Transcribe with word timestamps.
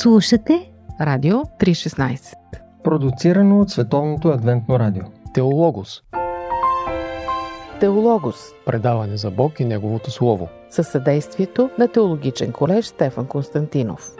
Слушате 0.00 0.70
Радио 1.00 1.36
316 1.36 2.34
Продуцирано 2.84 3.60
от 3.60 3.70
Световното 3.70 4.28
адвентно 4.28 4.78
радио. 4.78 5.02
Теологос. 5.34 6.02
Теологос. 7.80 8.36
Предаване 8.66 9.16
за 9.16 9.30
Бог 9.30 9.60
и 9.60 9.64
Неговото 9.64 10.10
Слово. 10.10 10.48
Със 10.70 10.88
съдействието 10.88 11.70
на 11.78 11.88
Теологичен 11.88 12.52
колеж 12.52 12.86
Стефан 12.86 13.26
Константинов. 13.26 14.10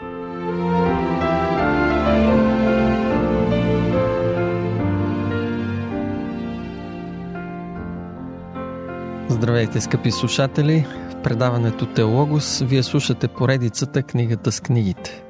Здравейте, 9.29 9.81
скъпи 9.81 10.11
слушатели! 10.11 10.85
В 11.09 11.21
предаването 11.21 11.85
Теологос 11.85 12.59
вие 12.59 12.83
слушате 12.83 13.27
поредицата 13.27 14.03
Книгата 14.03 14.51
с 14.51 14.61
книгите. 14.61 15.28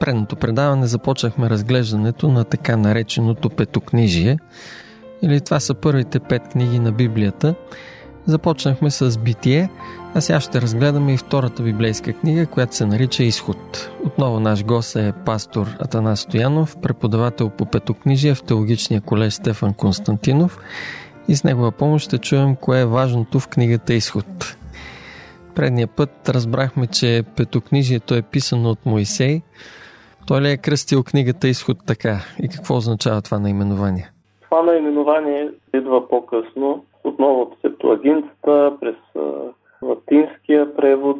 Предното 0.00 0.36
предаване 0.36 0.86
започнахме 0.86 1.50
разглеждането 1.50 2.28
на 2.28 2.44
така 2.44 2.76
нареченото 2.76 3.50
петокнижие, 3.50 4.38
или 5.22 5.40
това 5.40 5.60
са 5.60 5.74
първите 5.74 6.20
пет 6.20 6.48
книги 6.48 6.78
на 6.78 6.92
Библията. 6.92 7.54
Започнахме 8.26 8.90
с 8.90 9.18
Битие, 9.18 9.70
а 10.14 10.20
сега 10.20 10.40
ще 10.40 10.60
разгледаме 10.60 11.14
и 11.14 11.16
втората 11.16 11.62
библейска 11.62 12.12
книга, 12.12 12.46
която 12.46 12.76
се 12.76 12.86
нарича 12.86 13.24
Изход. 13.24 13.90
Отново 14.04 14.40
наш 14.40 14.64
гост 14.64 14.96
е 14.96 15.12
пастор 15.24 15.76
Атанас 15.80 16.20
Стоянов, 16.20 16.76
преподавател 16.82 17.50
по 17.50 17.66
петокнижие 17.66 18.34
в 18.34 18.42
Теологичния 18.42 19.00
колеж 19.00 19.34
Стефан 19.34 19.74
Константинов 19.74 20.58
и 21.28 21.36
с 21.36 21.44
негова 21.44 21.72
помощ 21.72 22.06
ще 22.06 22.18
чуем 22.18 22.56
кое 22.56 22.80
е 22.80 22.86
важното 22.86 23.40
в 23.40 23.48
книгата 23.48 23.94
Изход. 23.94 24.56
Предния 25.54 25.86
път 25.86 26.28
разбрахме, 26.28 26.86
че 26.86 27.24
петокнижието 27.36 28.14
е 28.14 28.22
писано 28.22 28.70
от 28.70 28.86
Моисей. 28.86 29.42
Той 30.28 30.40
ли 30.40 30.50
е 30.50 30.56
кръстил 30.56 31.02
книгата 31.04 31.48
Изход 31.48 31.76
така? 31.86 32.16
И 32.42 32.48
какво 32.48 32.76
означава 32.76 33.22
това 33.22 33.38
наименование? 33.38 34.10
Това 34.40 34.62
наименование 34.62 35.50
идва 35.74 36.08
по-късно, 36.08 36.84
отново 37.04 37.40
от 37.40 37.56
Септуагинцата, 37.60 38.76
през 38.80 38.96
латинския 39.82 40.76
превод, 40.76 41.16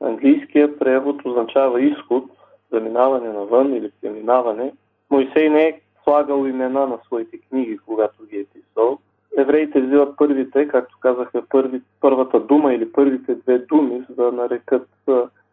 английския 0.00 0.78
превод 0.78 1.16
означава 1.24 1.82
изход, 1.82 2.24
заминаване 2.72 3.28
навън 3.28 3.74
или 3.74 3.90
преминаване. 4.00 4.72
Моисей 5.10 5.48
не 5.48 5.62
е 5.62 5.80
слагал 6.04 6.46
имена 6.46 6.86
на 6.86 6.98
своите 7.06 7.38
книги, 7.38 7.78
когато 7.86 8.26
ги 8.26 8.36
е 8.36 8.44
писал. 8.44 8.98
Евреите 9.38 9.80
взимат 9.80 10.16
първите, 10.16 10.68
както 10.68 10.98
казахме, 11.00 11.42
първи, 11.48 11.80
първата 12.00 12.40
дума 12.40 12.74
или 12.74 12.92
първите 12.92 13.34
две 13.34 13.58
думи, 13.58 14.02
за 14.08 14.14
да 14.14 14.32
нарекат 14.32 14.88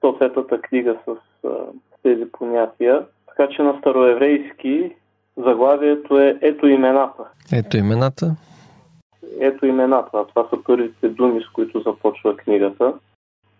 съответната 0.01 0.61
книга 0.61 0.97
с 1.07 1.15
тези 2.03 2.31
понятия. 2.31 3.05
Така 3.27 3.47
че 3.55 3.61
на 3.61 3.77
староеврейски 3.79 4.95
заглавието 5.37 6.19
е 6.19 6.37
Ето 6.41 6.67
имената. 6.67 7.23
Ето 7.53 7.77
имената. 7.77 8.35
Ето 9.39 9.65
имената. 9.65 10.25
Това 10.27 10.47
са 10.49 10.63
първите 10.63 11.09
думи, 11.09 11.41
с 11.41 11.49
които 11.53 11.79
започва 11.81 12.37
книгата. 12.37 12.93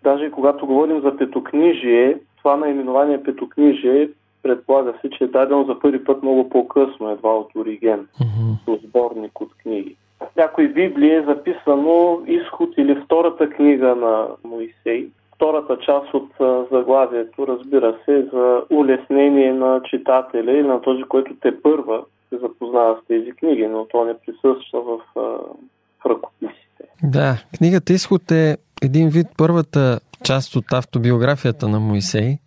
Даже 0.04 0.32
когато 0.32 0.66
говорим 0.68 1.02
за 1.02 1.18
петокнижие, 1.18 2.18
това 2.38 2.58
наименование 2.58 3.24
петокнижие 3.24 4.10
предполага 4.44 4.94
се, 5.02 5.10
че 5.10 5.24
е 5.24 5.28
дадено 5.28 5.64
за 5.64 5.80
първи 5.80 6.04
път 6.04 6.24
много 6.24 6.50
по-късно, 6.50 7.10
едва 7.12 7.30
от 7.30 7.56
Ориген, 7.56 8.08
mm-hmm. 8.22 8.88
сборник 8.88 9.42
от 9.42 9.58
книги. 9.58 9.96
В 10.20 10.36
някои 10.36 10.68
Библии 10.68 11.16
е 11.16 11.24
записано 11.24 12.22
изход 12.28 12.70
или 12.78 13.02
втората 13.06 13.50
книга 13.50 13.96
на 13.96 14.28
Моисей. 14.44 15.08
Втората 15.42 15.78
част 15.86 16.14
от 16.14 16.30
заглавието, 16.72 17.48
разбира 17.48 17.98
се, 18.06 18.26
за 18.34 18.62
улеснение 18.70 19.54
на 19.54 19.82
читателя 19.84 20.52
или 20.52 20.68
на 20.68 20.82
този, 20.82 21.04
който 21.04 21.32
те 21.42 21.62
първа 21.62 22.04
се 22.30 22.38
запознава 22.38 22.98
с 23.04 23.08
тези 23.08 23.32
книги, 23.32 23.68
но 23.68 23.86
то 23.86 24.06
не 24.06 24.14
присъства 24.14 24.82
в, 24.82 25.00
в 25.16 26.06
ръкописите. 26.06 26.84
Да, 27.04 27.36
книгата 27.58 27.94
Изход 27.94 28.32
е 28.32 28.58
един 28.84 29.10
вид 29.10 29.28
първата 29.38 30.00
част 30.24 30.56
от 30.56 30.66
автобиографията 30.74 31.68
на 31.68 31.80
Моисей. 31.80 32.38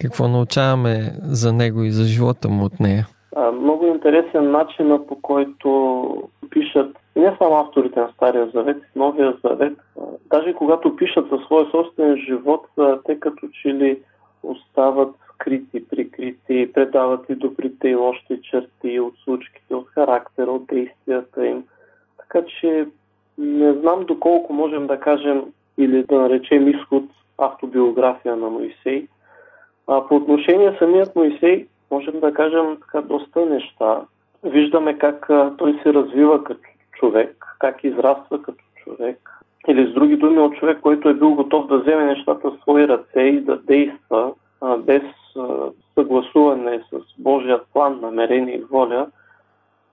Какво 0.00 0.28
научаваме 0.28 1.12
за 1.22 1.52
него 1.52 1.82
и 1.82 1.90
за 1.90 2.04
живота 2.04 2.48
му 2.48 2.64
от 2.64 2.80
нея? 2.80 3.06
А, 3.36 3.52
много 3.52 3.77
интересен 3.98 4.50
начин, 4.50 5.00
по 5.08 5.22
който 5.22 6.28
пишат 6.50 6.96
не 7.16 7.36
само 7.38 7.56
авторите 7.56 8.00
на 8.00 8.10
Стария 8.14 8.50
завет, 8.54 8.82
Новия 8.96 9.34
завет. 9.44 9.78
Даже 10.30 10.54
когато 10.54 10.96
пишат 10.96 11.28
за 11.30 11.38
своя 11.38 11.70
собствен 11.70 12.16
живот, 12.16 12.66
те 13.06 13.20
като 13.20 13.48
че 13.62 13.68
ли 13.68 13.98
остават 14.42 15.14
скрити, 15.34 15.88
прикрити, 15.88 16.72
предават 16.74 17.24
и 17.28 17.34
добрите 17.34 17.88
и 17.88 17.94
лошите 17.94 18.42
черти 18.42 19.00
от 19.00 19.14
случките, 19.24 19.74
от 19.74 19.88
характера, 19.88 20.50
от 20.50 20.66
действията 20.66 21.46
им. 21.46 21.64
Така 22.18 22.46
че 22.46 22.86
не 23.38 23.72
знам 23.72 24.04
доколко 24.04 24.52
можем 24.52 24.86
да 24.86 25.00
кажем 25.00 25.44
или 25.78 26.02
да 26.02 26.18
наречем 26.18 26.68
изход 26.68 27.04
автобиография 27.38 28.36
на 28.36 28.50
Моисей. 28.50 29.06
А 29.86 30.08
по 30.08 30.16
отношение 30.16 30.76
самият 30.78 31.16
Моисей, 31.16 31.66
можем 31.90 32.20
да 32.20 32.34
кажем 32.34 32.76
така 32.80 33.00
доста 33.00 33.46
неща. 33.46 34.00
Виждаме 34.44 34.98
как 34.98 35.26
той 35.58 35.80
се 35.82 35.94
развива 35.94 36.44
като 36.44 36.60
човек, 36.92 37.44
как 37.58 37.84
израства 37.84 38.42
като 38.42 38.64
човек. 38.84 39.30
Или 39.68 39.90
с 39.90 39.94
други 39.94 40.16
думи 40.16 40.38
от 40.38 40.56
човек, 40.56 40.80
който 40.80 41.08
е 41.08 41.14
бил 41.14 41.34
готов 41.34 41.66
да 41.66 41.78
вземе 41.78 42.04
нещата 42.04 42.50
в 42.50 42.58
свои 42.60 42.88
ръце 42.88 43.20
и 43.20 43.40
да 43.40 43.56
действа 43.56 44.32
а, 44.60 44.76
без 44.76 45.02
а, 45.36 45.46
съгласуване 45.94 46.80
с 46.92 47.22
Божия 47.22 47.60
план, 47.72 48.00
намерение 48.00 48.54
и 48.54 48.64
воля, 48.70 49.06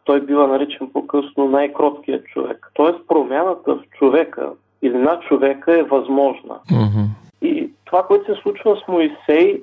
той 0.03 0.21
бива 0.21 0.47
наречен 0.47 0.89
по-късно 0.93 1.49
най-кроткият 1.49 2.25
човек. 2.25 2.71
Тоест 2.73 3.07
промяната 3.07 3.75
в 3.75 3.83
човека 3.97 4.49
или 4.81 4.97
на 4.97 5.19
човека 5.19 5.79
е 5.79 5.83
възможна. 5.83 6.55
Mm-hmm. 6.71 7.05
И 7.41 7.69
това, 7.85 8.03
което 8.03 8.35
се 8.35 8.41
случва 8.41 8.75
с 8.75 8.87
Моисей, 8.87 9.61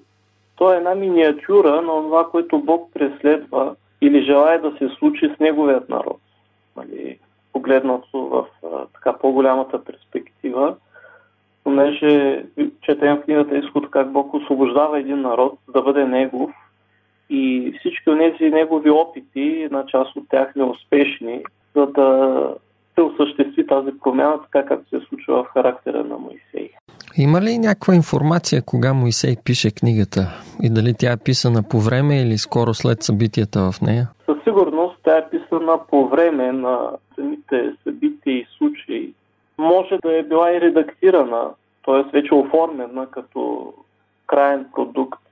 то 0.57 0.73
е 0.73 0.77
една 0.77 0.95
миниатюра 0.95 1.83
на 1.83 2.03
това, 2.03 2.31
което 2.31 2.59
Бог 2.59 2.91
преследва 2.95 3.75
или 4.01 4.25
желая 4.25 4.61
да 4.61 4.73
се 4.79 4.89
случи 4.99 5.33
с 5.37 5.41
неговият 5.41 5.89
народ. 5.89 6.21
Нали, 6.77 7.19
погледнато 7.53 8.19
в 8.19 8.47
а, 8.67 8.87
така 8.95 9.19
по-голямата 9.19 9.85
перспектива, 9.85 10.75
понеже 11.65 12.45
четем 12.81 13.17
в 13.17 13.21
книгата 13.21 13.59
Изход 13.59 13.91
как 13.91 14.13
Бог 14.13 14.35
освобождава 14.35 15.01
един 15.01 15.21
народ 15.21 15.59
да 15.69 15.83
бъде 15.83 16.07
негов 16.07 16.51
и 17.31 17.73
всички 17.79 18.11
от 18.11 18.19
тези 18.19 18.51
негови 18.51 18.91
опити, 18.91 19.63
една 19.63 19.87
част 19.87 20.17
от 20.17 20.29
тях 20.29 20.55
неуспешни, 20.57 21.43
за 21.77 21.87
да 21.87 22.49
се 22.95 23.03
осъществи 23.03 23.67
тази 23.67 23.91
промяна, 24.01 24.43
така 24.43 24.67
както 24.67 24.89
се 24.89 25.07
случва 25.07 25.45
в 25.45 25.47
характера 25.47 26.05
на 26.05 26.19
Моисей. 26.19 26.71
Има 27.17 27.41
ли 27.41 27.59
някаква 27.59 27.95
информация 27.95 28.63
кога 28.63 28.95
Моисей 28.95 29.37
пише 29.45 29.71
книгата 29.71 30.21
и 30.63 30.71
дали 30.71 30.95
тя 30.99 31.13
е 31.13 31.17
писана 31.25 31.63
по 31.71 31.79
време 31.81 32.23
или 32.23 32.39
скоро 32.39 32.75
след 32.75 33.03
събитията 33.03 33.73
в 33.73 33.81
нея? 33.81 34.09
Със 34.27 34.37
сигурност 34.45 34.97
тя 35.05 35.19
е 35.19 35.29
писана 35.31 35.79
по 35.91 36.09
време 36.09 36.53
на 36.53 36.91
самите 37.15 37.73
събития 37.85 38.37
и 38.37 38.47
случаи. 38.59 39.13
Може 39.59 39.99
да 40.03 40.19
е 40.19 40.23
била 40.23 40.53
и 40.53 40.61
редактирана, 40.61 41.51
т.е. 41.85 42.11
вече 42.13 42.35
оформена 42.35 43.07
като 43.11 43.73
крайен 44.27 44.67
продукт 44.75 45.23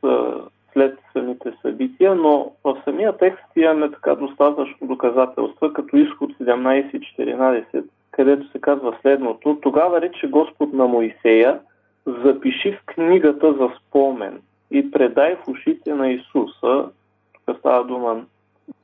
след 0.73 0.99
самите 1.13 1.53
събития, 1.63 2.15
но 2.15 2.51
в 2.65 2.83
самия 2.85 3.17
текст 3.17 3.45
имаме 3.57 3.91
така 3.91 4.15
достатъчно 4.15 4.87
доказателства, 4.87 5.73
като 5.73 5.97
изход 5.97 6.31
17-14, 6.31 7.85
където 8.11 8.51
се 8.51 8.61
казва 8.61 8.97
следното. 9.01 9.59
Тогава 9.63 10.01
рече 10.01 10.27
Господ 10.27 10.73
на 10.73 10.87
Моисея, 10.87 11.61
запиши 12.07 12.73
в 12.73 12.83
книгата 12.87 13.53
за 13.53 13.69
спомен 13.79 14.41
и 14.71 14.91
предай 14.91 15.37
в 15.37 15.49
ушите 15.49 15.95
на 15.95 16.11
Исуса, 16.11 16.85
тук 17.33 17.59
става 17.59 17.85
дума 17.85 18.25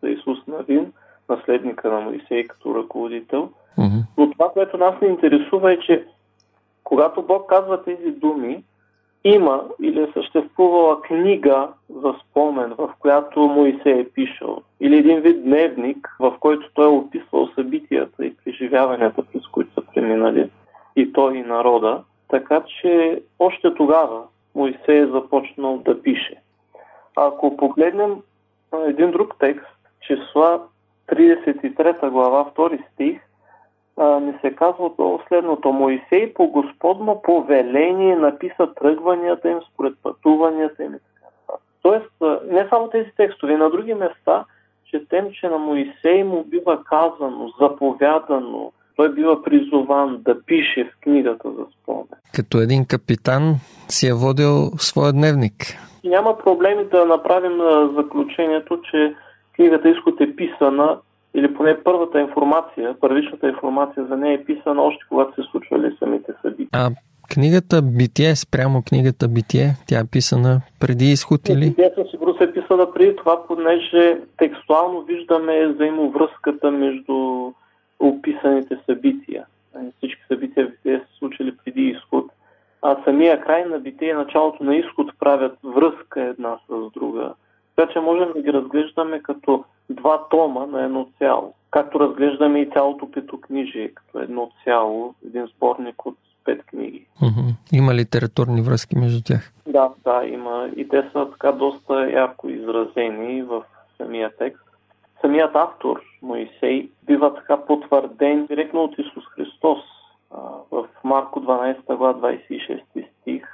за 0.02 0.08
Исус 0.11 0.38
Навин, 0.46 0.93
наследника 1.28 1.90
на 1.90 2.00
Моисей 2.00 2.44
като 2.44 2.75
ръководител. 2.75 3.50
Mm-hmm. 3.78 4.02
Но 4.19 4.31
това, 4.31 4.49
което 4.52 4.78
нас 4.78 4.94
не 5.02 5.08
интересува 5.08 5.72
е, 5.72 5.79
че 5.79 6.05
когато 6.84 7.22
Бог 7.22 7.49
казва 7.49 7.82
тези 7.82 8.11
думи, 8.11 8.64
има 9.24 9.62
или 9.82 10.02
е 10.02 10.12
съществувала 10.14 11.02
книга 11.02 11.68
за 11.90 12.14
спомен, 12.22 12.74
в 12.78 12.90
която 12.98 13.40
Моисей 13.40 14.00
е 14.00 14.08
пишал, 14.08 14.62
или 14.80 14.98
един 14.98 15.20
вид 15.20 15.44
дневник, 15.44 16.16
в 16.20 16.34
който 16.40 16.70
той 16.74 16.84
е 16.84 16.88
описвал 16.88 17.48
събитията 17.54 18.26
и 18.26 18.36
преживяванията, 18.36 19.22
през 19.32 19.46
които 19.46 19.74
са 19.74 19.82
преминали, 19.94 20.50
и 20.96 21.12
той 21.12 21.36
и 21.36 21.42
народа. 21.42 22.02
Така 22.28 22.62
че 22.80 23.22
още 23.38 23.74
тогава 23.74 24.22
Моисей 24.54 24.98
е 24.98 25.06
започнал 25.06 25.78
да 25.78 26.02
пише. 26.02 26.36
Ако 27.16 27.56
погледнем 27.56 28.16
един 28.86 29.10
друг 29.10 29.34
текст, 29.38 29.76
числа 30.00 30.62
33 31.08 32.10
глава, 32.10 32.50
2 32.56 32.92
стих, 32.92 33.20
не 33.98 34.38
се 34.40 34.50
казва 34.50 34.87
отново 34.87 35.20
следното. 35.28 35.72
Моисей 35.72 36.34
по 36.34 36.46
Господно 36.46 37.22
повеление 37.22 38.16
написа 38.16 38.75
тръгванията 38.81 39.48
им 39.48 39.58
според 39.72 39.94
пътуванията 40.02 40.84
им. 40.84 40.94
Тоест, 41.82 42.10
не 42.50 42.66
само 42.69 42.88
тези 42.88 43.10
текстове, 43.16 43.56
на 43.56 43.70
други 43.70 43.94
места 43.94 44.44
четем, 44.90 45.25
че 45.40 45.48
на 45.48 45.58
Моисей 45.58 46.25
му 46.25 46.44
бива 46.44 46.84
казано, 46.84 47.52
заповядано, 47.60 48.72
той 48.96 49.14
бива 49.14 49.43
призован 49.43 50.22
да 50.25 50.43
пише 50.43 50.84
в 50.84 51.00
книгата 51.00 51.50
за 51.50 51.64
спомен. 51.72 52.04
Като 52.34 52.58
един 52.58 52.87
капитан 52.87 53.54
си 53.88 54.08
е 54.08 54.12
водил 54.12 54.70
своя 54.78 55.12
дневник. 55.12 55.52
Няма 56.04 56.38
проблеми 56.38 56.84
да 56.84 57.06
направим 57.06 57.58
заключението, 57.96 58.81
че 58.90 59.14
книгата 59.56 59.88
Изход 59.88 60.20
е 60.20 60.37
писана 60.37 60.98
или 61.36 61.54
поне 61.54 61.76
първата 61.84 62.20
информация, 62.20 62.96
първичната 63.00 63.48
информация 63.48 64.06
за 64.06 64.16
нея 64.16 64.34
е 64.34 64.44
писана 64.44 64.82
още 64.82 65.04
когато 65.08 65.34
се 65.34 65.48
случвали 65.50 65.96
самите 65.98 66.32
събития. 66.42 66.68
А 66.72 66.90
книгата 67.34 67.82
Битие, 67.82 68.36
спрямо 68.36 68.82
книгата 68.82 69.28
Битие, 69.28 69.68
тя 69.88 69.98
е 69.98 70.10
писана 70.12 70.60
преди 70.80 71.04
изход 71.04 71.48
или? 71.48 71.68
Битие 71.68 71.90
със 71.94 72.10
сигурност 72.10 72.40
е 72.40 72.52
писана 72.52 72.92
преди 72.94 73.16
това, 73.16 73.46
понеже 73.46 74.18
текстуално 74.38 75.02
виждаме 75.02 75.66
взаимовръзката 75.66 76.70
между 76.70 77.50
описаните 78.00 78.78
събития. 78.86 79.44
Всички 79.96 80.22
събития 80.28 80.66
в 80.66 80.70
Битие 80.70 80.98
се 80.98 81.18
случили 81.18 81.56
преди 81.64 81.82
изход, 81.82 82.24
а 82.82 82.96
самия 83.04 83.40
край 83.40 83.64
на 83.64 83.78
Битие 83.78 84.10
и 84.10 84.12
началото 84.12 84.64
на 84.64 84.76
изход 84.76 85.12
правят 85.18 85.58
връзка 85.64 86.22
една 86.22 86.56
с 86.68 86.92
друга. 86.94 87.34
Така 87.76 87.93
че 87.93 88.00
можем 88.00 88.32
да 88.32 88.43
ги 88.43 88.52
разглеждаме 88.52 89.23
като 89.23 89.64
два 89.90 90.28
тома 90.31 90.67
на 90.67 90.84
едно 90.84 91.08
цяло. 91.19 91.55
Както 91.70 92.00
разглеждаме 92.00 92.61
и 92.61 92.70
цялото 92.70 93.11
петокнижие 93.11 93.88
като 93.88 94.19
едно 94.20 94.50
цяло, 94.64 95.14
един 95.26 95.46
сборник 95.46 96.06
от 96.06 96.17
пет 96.44 96.67
книги. 96.67 97.06
Mm-hmm. 97.23 97.55
Има 97.73 97.94
литературни 97.94 98.62
връзки 98.62 98.99
между 98.99 99.23
тях? 99.25 99.52
Да, 99.67 99.90
да, 100.05 100.25
има. 100.25 100.70
И 100.76 100.88
те 100.88 101.11
са 101.12 101.31
така 101.31 101.52
доста 101.52 102.11
ярко 102.11 102.49
изразени 102.49 103.43
в 103.43 103.62
самия 103.96 104.31
текст. 104.38 104.64
Самият 105.20 105.56
автор, 105.56 106.00
Моисей, 106.22 106.88
бива 107.06 107.34
така 107.34 107.56
потвърден 107.56 108.46
директно 108.46 108.84
от 108.84 108.99
Исус 108.99 109.25
Христос. 109.34 109.79
В 110.70 110.87
Марко 111.05 111.40
12 111.40 111.96
глава 111.96 112.14
26 112.14 112.81
стих 113.20 113.44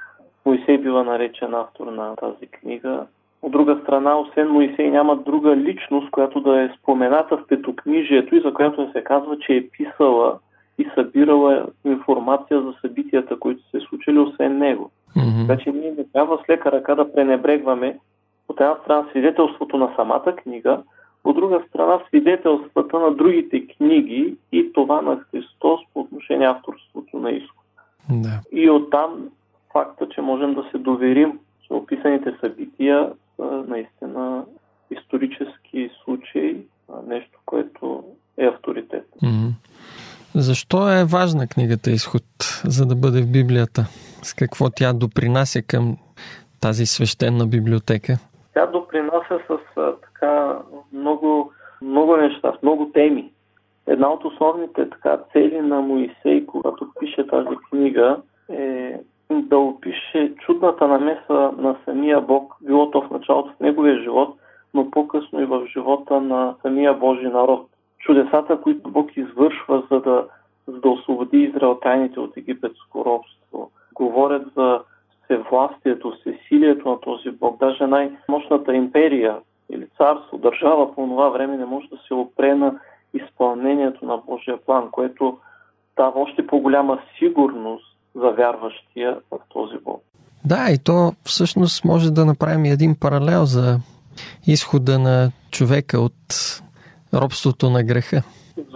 Моисей 0.45 0.77
бива 0.77 1.03
наречен 1.03 1.53
автор 1.53 1.87
на 1.87 2.15
тази 2.15 2.47
книга. 2.47 3.05
От 3.43 3.51
друга 3.51 3.79
страна, 3.83 4.19
освен 4.19 4.49
Моисей, 4.49 4.91
няма 4.91 5.15
друга 5.15 5.57
личност, 5.57 6.11
която 6.11 6.41
да 6.41 6.61
е 6.61 6.69
спомената 6.79 7.37
в 7.37 7.47
петокнижието 7.47 8.35
и 8.35 8.41
за 8.41 8.53
която 8.53 8.91
се 8.91 9.03
казва, 9.03 9.37
че 9.39 9.55
е 9.55 9.67
писала 9.67 10.39
и 10.77 10.87
събирала 10.95 11.65
информация 11.85 12.61
за 12.61 12.73
събитията, 12.81 13.39
които 13.39 13.69
се 13.69 13.79
случили, 13.79 14.19
освен 14.19 14.57
него. 14.57 14.91
Mm-hmm. 15.17 15.47
Така 15.47 15.63
че 15.63 15.71
ние 15.71 15.93
не 15.97 16.03
трябва 16.13 16.37
с 16.37 16.49
лека 16.49 16.71
ръка 16.71 16.95
да 16.95 17.13
пренебрегваме 17.13 17.99
от 18.49 18.59
една 18.59 18.75
страна 18.83 19.05
свидетелството 19.09 19.77
на 19.77 19.93
самата 19.95 20.35
книга, 20.35 20.83
от 21.23 21.35
друга 21.35 21.63
страна 21.69 21.99
свидетелствата 22.07 22.99
на 22.99 23.11
другите 23.11 23.67
книги 23.67 24.35
и 24.51 24.73
това 24.73 25.01
на 25.01 25.19
Христос 25.31 25.81
по 25.93 25.99
отношение 25.99 26.47
авторството 26.47 27.17
на 27.17 27.31
изход. 27.31 27.65
Да. 28.09 28.39
И 28.51 28.69
оттам 28.69 29.29
факта, 29.73 30.09
че 30.09 30.21
можем 30.21 30.53
да 30.53 30.65
се 30.71 30.77
доверим, 30.77 31.39
че 31.67 31.73
описаните 31.73 32.33
събития 32.41 33.11
са 33.35 33.63
наистина 33.67 34.45
исторически 34.91 35.89
случаи, 36.03 36.57
нещо, 37.07 37.39
което 37.45 38.03
е 38.37 38.45
авторитет. 38.45 39.07
Mm-hmm. 39.23 39.51
Защо 40.35 40.89
е 40.89 41.05
важна 41.05 41.47
книгата 41.47 41.91
Изход, 41.91 42.23
за 42.65 42.85
да 42.85 42.95
бъде 42.95 43.21
в 43.21 43.31
Библията? 43.31 43.81
С 44.23 44.33
какво 44.33 44.69
тя 44.69 44.93
допринася 44.93 45.61
към 45.61 45.97
тази 46.61 46.85
свещена 46.85 47.47
библиотека? 47.47 48.17
Тя 48.53 48.65
допринася 48.65 49.39
с 49.47 49.57
така 50.01 50.59
много, 50.93 51.51
много 51.81 52.17
неща, 52.17 52.53
с 52.59 52.63
много 52.63 52.91
теми. 52.93 53.31
Една 53.87 54.09
от 54.09 54.25
основните 54.25 54.89
така, 54.89 55.17
цели 55.33 55.61
на 55.61 55.81
Моисей, 55.81 56.45
когато 56.45 56.87
пише 56.99 57.27
тази 57.27 57.55
книга, 57.69 58.17
е 58.49 58.99
да 59.43 59.57
опише 59.57 60.33
чудната 60.35 60.87
намеса 60.87 61.51
на 61.57 61.75
самия 61.85 62.21
Бог, 62.21 62.55
било 62.61 62.91
то 62.91 63.01
в 63.01 63.09
началото 63.09 63.53
в 63.53 63.59
неговия 63.59 64.01
живот, 64.01 64.35
но 64.73 64.91
по-късно 64.91 65.41
и 65.41 65.45
в 65.45 65.67
живота 65.67 66.21
на 66.21 66.55
самия 66.61 66.93
Божий 66.93 67.29
народ 67.29 67.67
чудесата, 67.99 68.61
които 68.61 68.89
Бог 68.89 69.17
извършва, 69.17 69.83
за 69.91 69.99
да, 69.99 70.25
за 70.67 70.79
да 70.79 70.89
освободи 70.89 71.37
израелтяните 71.37 72.19
от 72.19 72.37
египетско 72.37 73.05
робство. 73.05 73.71
Говорят 73.93 74.43
за 74.55 74.81
всевластието, 75.23 76.11
всесилието 76.11 76.89
на 76.89 76.99
този 76.99 77.31
Бог. 77.31 77.59
Даже 77.59 77.87
най-мощната 77.87 78.75
империя 78.75 79.37
или 79.69 79.87
царство, 79.97 80.37
държава 80.37 80.95
по 80.95 81.07
това 81.07 81.29
време 81.29 81.57
не 81.57 81.65
може 81.65 81.89
да 81.89 81.97
се 81.97 82.13
опре 82.13 82.55
на 82.55 82.79
изпълнението 83.13 84.05
на 84.05 84.17
Божия 84.17 84.57
план, 84.57 84.91
което 84.91 85.37
дава 85.97 86.21
още 86.21 86.47
по-голяма 86.47 86.99
сигурност 87.19 87.92
за 88.15 88.29
вярващия 88.29 89.17
в 89.31 89.37
този 89.53 89.77
Бог. 89.83 90.03
Да, 90.45 90.71
и 90.71 90.77
то 90.83 91.13
всъщност 91.23 91.85
може 91.85 92.11
да 92.11 92.25
направим 92.25 92.65
един 92.65 92.95
паралел 92.99 93.45
за 93.45 93.77
изхода 94.47 94.99
на 94.99 95.31
човека 95.51 95.99
от 95.99 96.61
робството 97.13 97.69
на 97.69 97.83
греха? 97.83 98.21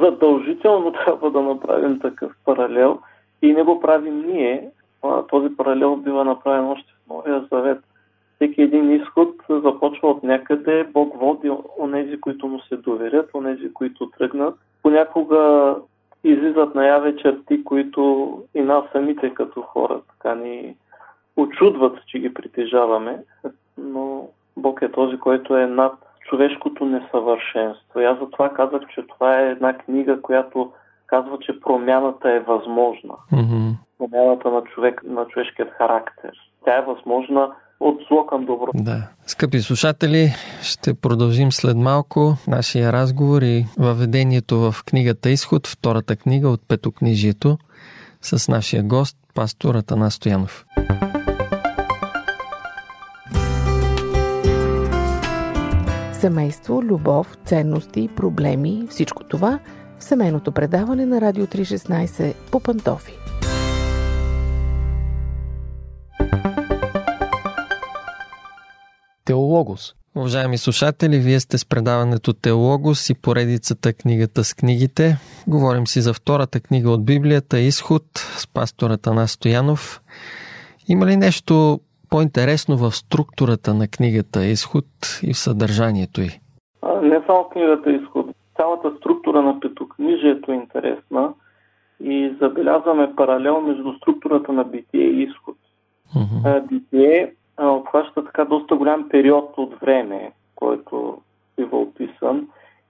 Задължително 0.01 0.91
трябва 1.05 1.31
да 1.31 1.41
направим 1.41 1.99
такъв 1.99 2.31
паралел 2.45 2.99
и 3.41 3.53
не 3.53 3.63
го 3.63 3.79
правим 3.79 4.25
ние. 4.33 4.69
Този 5.29 5.55
паралел 5.57 5.95
бива 5.95 6.25
направен 6.25 6.65
още 6.65 6.93
в 6.93 7.09
Новия 7.09 7.47
Завет. 7.51 7.79
Всеки 8.35 8.61
един 8.61 8.91
изход 8.91 9.29
започва 9.49 10.09
от 10.09 10.23
някъде. 10.23 10.87
Бог 10.93 11.19
води 11.19 11.51
онези, 11.79 12.21
които 12.21 12.47
му 12.47 12.59
се 12.59 12.77
доверят, 12.77 13.29
онези, 13.33 13.73
които 13.73 14.09
тръгнат. 14.17 14.55
Понякога 14.83 15.75
излизат 16.23 16.75
наяве 16.75 17.15
черти, 17.15 17.63
които 17.63 18.31
и 18.55 18.61
нас 18.61 18.83
самите 18.91 19.33
като 19.33 19.61
хора 19.61 20.01
така 20.09 20.35
ни 20.35 20.75
очудват, 21.37 22.05
че 22.07 22.19
ги 22.19 22.33
притежаваме. 22.33 23.23
Но 23.77 24.27
Бог 24.57 24.81
е 24.81 24.91
този, 24.91 25.17
който 25.17 25.57
е 25.57 25.67
над 25.67 25.93
човешкото 26.29 26.85
несъвършенство. 26.85 27.99
И 27.99 28.05
аз 28.05 28.19
затова 28.19 28.49
казах, 28.49 28.81
че 28.95 29.07
това 29.07 29.39
е 29.39 29.51
една 29.51 29.77
книга, 29.77 30.21
която 30.21 30.71
казва, 31.07 31.39
че 31.39 31.59
промяната 31.59 32.31
е 32.31 32.39
възможна. 32.39 33.13
Mm-hmm. 33.33 33.73
Промяната 33.97 34.51
на, 34.51 34.63
човек, 34.63 35.01
на 35.03 35.25
човешкият 35.25 35.71
характер. 35.71 36.31
Тя 36.65 36.77
е 36.77 36.81
възможна 36.81 37.51
от 37.79 37.99
зло 38.07 38.25
към 38.25 38.45
добро. 38.45 38.71
Да. 38.75 39.07
Скъпи 39.27 39.61
слушатели, 39.61 40.33
ще 40.61 40.93
продължим 40.93 41.51
след 41.51 41.77
малко 41.77 42.37
нашия 42.47 42.93
разговор 42.93 43.41
и 43.41 43.65
въведението 43.77 44.59
в 44.59 44.75
книгата 44.85 45.29
Изход, 45.29 45.67
втората 45.67 46.15
книга 46.15 46.49
от 46.49 46.61
Петокнижието, 46.67 47.57
с 48.21 48.47
нашия 48.51 48.83
гост, 48.83 49.17
пастората 49.33 49.95
Настоянов. 49.95 50.65
Стоянов. 50.67 51.17
Семейство, 56.17 56.83
любов, 56.83 57.37
ценности, 57.45 58.09
проблеми, 58.15 58.87
всичко 58.89 59.23
това 59.23 59.59
в 59.99 60.03
семейното 60.03 60.51
предаване 60.51 61.05
на 61.05 61.21
Радио 61.21 61.45
316 61.45 62.33
по 62.51 62.59
Пантофи. 62.59 63.26
Теологос. 69.27 69.95
Уважаеми 70.17 70.57
слушатели, 70.57 71.17
вие 71.17 71.39
сте 71.39 71.57
с 71.57 71.65
предаването 71.65 72.33
Теологос 72.33 73.09
и 73.09 73.21
поредицата 73.21 73.93
Книгата 73.93 74.43
с 74.43 74.53
книгите. 74.53 75.17
Говорим 75.47 75.87
си 75.87 76.01
за 76.01 76.13
втората 76.13 76.59
книга 76.59 76.89
от 76.91 77.05
Библията 77.05 77.59
Изход 77.59 78.03
с 78.13 78.53
пастората 78.53 79.13
Настоянов. 79.13 80.01
Има 80.87 81.05
ли 81.05 81.15
нещо 81.15 81.79
по-интересно 82.09 82.77
в 82.77 82.91
структурата 82.91 83.73
на 83.73 83.87
книгата 83.87 84.45
Изход 84.45 84.85
и 85.23 85.33
в 85.33 85.37
съдържанието 85.37 86.21
й? 86.21 86.29
Не 87.01 87.21
само 87.27 87.49
книгата 87.53 87.91
Изход. 87.91 88.25
Цялата 88.55 88.91
структура 88.97 89.41
на 89.41 89.59
петокнижието 89.59 90.51
е 90.51 90.55
интересна 90.55 91.33
и 92.03 92.35
забелязваме 92.41 93.15
паралел 93.15 93.61
между 93.61 93.93
структурата 93.93 94.51
на 94.53 94.63
битие 94.63 95.05
и 95.05 95.23
изход. 95.23 95.55
Uh-huh. 96.15 96.67
Битие 96.67 97.33
обхваща 97.59 98.25
така 98.25 98.45
доста 98.45 98.75
голям 98.75 99.09
период 99.09 99.53
от 99.57 99.79
време, 99.79 100.31
който 100.55 101.17
бива 101.57 101.77
описан. 101.77 102.47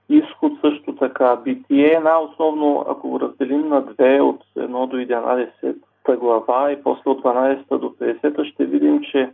Изход 0.08 0.52
също 0.60 0.96
така. 0.96 1.36
Битие 1.36 1.94
е 1.94 2.00
най-основно, 2.00 2.84
ако 2.88 3.08
го 3.08 3.20
разделим 3.20 3.68
на 3.68 3.82
две, 3.82 4.20
от 4.20 4.44
1 4.56 4.88
до 4.88 4.96
11, 4.96 5.74
глава 6.16 6.72
и 6.72 6.82
после 6.82 7.10
от 7.10 7.22
12 7.22 7.78
до 7.78 7.88
50 7.88 8.44
ще 8.44 8.64
видим, 8.64 9.00
че 9.00 9.30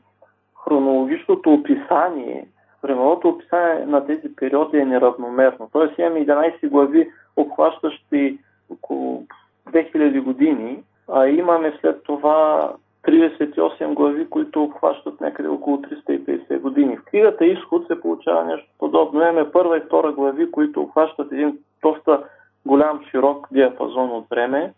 хронологичното 0.65 1.53
описание, 1.53 2.47
времевото 2.83 3.29
описание 3.29 3.87
на 3.87 4.07
тези 4.07 4.37
периоди 4.37 4.79
е 4.79 4.85
неравномерно. 4.85 5.69
Тоест 5.73 5.99
имаме 5.99 6.27
11 6.27 6.69
глави, 6.69 7.11
обхващащи 7.37 8.39
около 8.71 9.25
2000 9.71 10.21
години, 10.21 10.83
а 11.09 11.27
имаме 11.27 11.79
след 11.81 12.03
това 12.03 12.73
3 12.73 12.84
38 13.07 13.95
глави, 13.95 14.31
които 14.31 14.63
обхващат 14.63 15.21
някъде 15.21 15.49
около 15.49 15.77
350 15.77 16.59
години. 16.59 16.97
В 16.97 17.05
книгата 17.05 17.47
Изход 17.47 17.87
се 17.87 18.01
получава 18.01 18.45
нещо 18.45 18.69
подобно. 18.79 19.21
Имаме 19.21 19.51
първа 19.51 19.79
и 19.79 19.81
втора 19.81 20.13
глави, 20.13 20.51
които 20.51 20.83
обхващат 20.83 21.33
един 21.33 21.59
доста 21.83 22.23
голям, 22.67 23.01
широк 23.11 23.49
диапазон 23.53 24.11
от 24.11 24.29
време, 24.31 24.73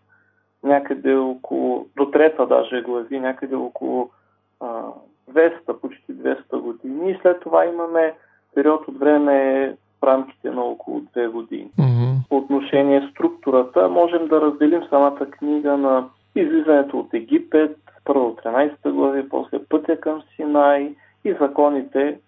някъде 0.63 1.15
около, 1.15 1.85
до 1.95 2.05
трета 2.05 2.45
даже 2.47 2.81
глави, 2.81 3.19
някъде 3.19 3.55
около 3.55 4.09
а, 4.59 4.81
200, 5.31 5.79
почти 5.81 6.13
200 6.13 6.59
години. 6.59 7.11
И 7.11 7.19
след 7.21 7.39
това 7.39 7.65
имаме 7.65 8.13
период 8.55 8.87
от 8.87 8.99
време 8.99 9.75
в 9.99 10.03
рамките 10.03 10.51
на 10.51 10.61
около 10.61 10.99
2 10.99 11.29
години. 11.29 11.69
Mm-hmm. 11.79 12.29
По 12.29 12.37
отношение 12.37 13.09
структурата, 13.11 13.89
можем 13.89 14.27
да 14.27 14.41
разделим 14.41 14.83
самата 14.89 15.25
книга 15.31 15.77
на 15.77 16.09
излизането 16.35 16.99
от 16.99 17.13
Египет, 17.13 17.77
първо 18.07 18.35
13 18.45 18.91
глави, 18.91 19.29
после 19.29 19.65
пътя 19.69 19.99
към 19.99 20.23
Синай 20.35 20.95
и 21.25 21.35
законите, 21.41 22.19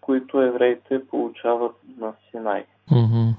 които 0.00 0.42
евреите 0.42 1.06
получават 1.10 1.72
на 1.98 2.12
Синай. 2.30 2.64
Mm-hmm. 2.90 3.34